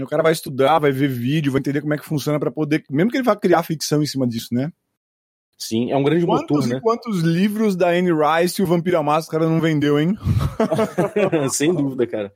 o 0.00 0.06
cara 0.06 0.22
vai 0.22 0.32
estudar, 0.32 0.78
vai 0.78 0.92
ver 0.92 1.08
vídeo, 1.08 1.52
vai 1.52 1.58
entender 1.58 1.80
como 1.80 1.92
é 1.92 1.98
que 1.98 2.04
funciona 2.04 2.38
para 2.38 2.50
poder. 2.50 2.84
Mesmo 2.90 3.10
que 3.10 3.16
ele 3.16 3.24
vá 3.24 3.36
criar 3.36 3.62
ficção 3.62 4.02
em 4.02 4.06
cima 4.06 4.26
disso, 4.26 4.54
né? 4.54 4.72
Sim, 5.58 5.92
é 5.92 5.96
um 5.96 6.02
grande 6.02 6.24
quantos 6.24 6.56
motor, 6.56 6.66
né? 6.66 6.80
Quantos 6.80 7.20
livros 7.20 7.76
da 7.76 7.90
Anne 7.90 8.10
Rice 8.10 8.60
e 8.60 8.64
o 8.64 8.66
Vampira 8.66 9.02
Máscara 9.02 9.48
não 9.48 9.60
vendeu, 9.60 9.98
hein? 10.00 10.16
Sem 11.52 11.74
dúvida, 11.74 12.06
cara. 12.06 12.32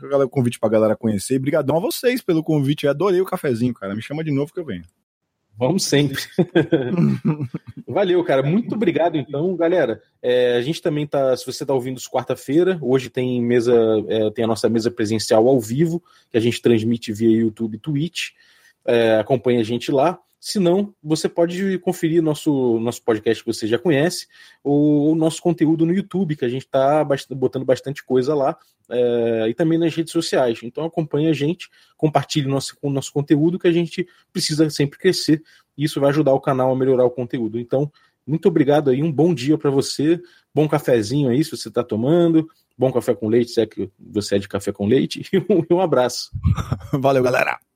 O 0.01 0.29
convite 0.29 0.59
pra 0.59 0.67
galera 0.67 0.97
conhecer. 0.97 1.35
E 1.35 1.39
brigadão 1.39 1.77
a 1.77 1.79
vocês 1.79 2.21
pelo 2.21 2.43
convite. 2.43 2.83
Eu 2.83 2.89
adorei 2.89 3.21
o 3.21 3.25
cafezinho, 3.25 3.73
cara. 3.73 3.95
Me 3.95 4.01
chama 4.01 4.25
de 4.25 4.31
novo 4.31 4.51
que 4.51 4.59
eu 4.59 4.65
venho. 4.65 4.83
Vamos 5.61 5.83
sempre. 5.83 6.19
Valeu, 7.87 8.23
cara. 8.23 8.41
Muito 8.41 8.73
obrigado, 8.73 9.15
então, 9.15 9.55
galera. 9.55 10.01
É, 10.19 10.55
a 10.55 10.61
gente 10.63 10.81
também 10.81 11.05
tá. 11.05 11.37
Se 11.37 11.45
você 11.45 11.63
está 11.63 11.71
ouvindo 11.71 11.99
isso 11.99 12.09
quarta-feira, 12.09 12.79
hoje 12.81 13.11
tem 13.11 13.39
mesa, 13.39 13.71
é, 14.07 14.31
tem 14.31 14.43
a 14.43 14.47
nossa 14.47 14.67
mesa 14.67 14.89
presencial 14.89 15.47
ao 15.47 15.59
vivo, 15.59 16.01
que 16.31 16.37
a 16.37 16.41
gente 16.41 16.59
transmite 16.59 17.13
via 17.13 17.29
YouTube 17.29 17.75
e 17.75 17.79
Twitch. 17.79 18.29
É, 18.83 19.19
acompanha 19.19 19.59
a 19.59 19.63
gente 19.63 19.91
lá. 19.91 20.17
Se 20.41 20.57
não, 20.57 20.91
você 21.03 21.29
pode 21.29 21.77
conferir 21.77 22.19
nosso, 22.19 22.79
nosso 22.79 23.03
podcast 23.03 23.43
que 23.43 23.53
você 23.53 23.67
já 23.67 23.77
conhece, 23.77 24.25
ou 24.63 25.11
o 25.11 25.15
nosso 25.15 25.39
conteúdo 25.39 25.85
no 25.85 25.93
YouTube, 25.93 26.35
que 26.35 26.43
a 26.43 26.49
gente 26.49 26.65
está 26.65 27.05
botando 27.29 27.63
bastante 27.63 28.03
coisa 28.03 28.33
lá, 28.33 28.57
é, 28.89 29.45
e 29.49 29.53
também 29.53 29.77
nas 29.77 29.95
redes 29.95 30.11
sociais. 30.11 30.61
Então 30.63 30.83
acompanhe 30.83 31.27
a 31.27 31.33
gente, 31.33 31.69
compartilhe 31.95 32.47
nosso, 32.47 32.75
o 32.81 32.89
nosso 32.89 33.13
conteúdo, 33.13 33.59
que 33.59 33.67
a 33.67 33.71
gente 33.71 34.07
precisa 34.33 34.67
sempre 34.71 34.97
crescer, 34.97 35.43
e 35.77 35.83
isso 35.83 36.01
vai 36.01 36.09
ajudar 36.09 36.33
o 36.33 36.41
canal 36.41 36.71
a 36.71 36.75
melhorar 36.75 37.05
o 37.05 37.11
conteúdo. 37.11 37.59
Então, 37.59 37.91
muito 38.25 38.47
obrigado 38.47 38.89
aí, 38.89 39.03
um 39.03 39.11
bom 39.11 39.35
dia 39.35 39.59
para 39.59 39.69
você, 39.69 40.19
bom 40.55 40.67
cafezinho 40.67 41.29
aí, 41.29 41.43
se 41.43 41.51
você 41.51 41.67
está 41.67 41.83
tomando, 41.83 42.49
bom 42.75 42.91
café 42.91 43.13
com 43.13 43.29
leite, 43.29 43.51
se 43.51 43.61
é 43.61 43.67
que 43.67 43.91
você 43.99 44.37
é 44.37 44.39
de 44.39 44.49
café 44.49 44.71
com 44.71 44.87
leite, 44.87 45.21
e 45.31 45.37
um, 45.37 45.77
um 45.77 45.81
abraço. 45.81 46.31
Valeu, 46.93 47.21
galera! 47.21 47.70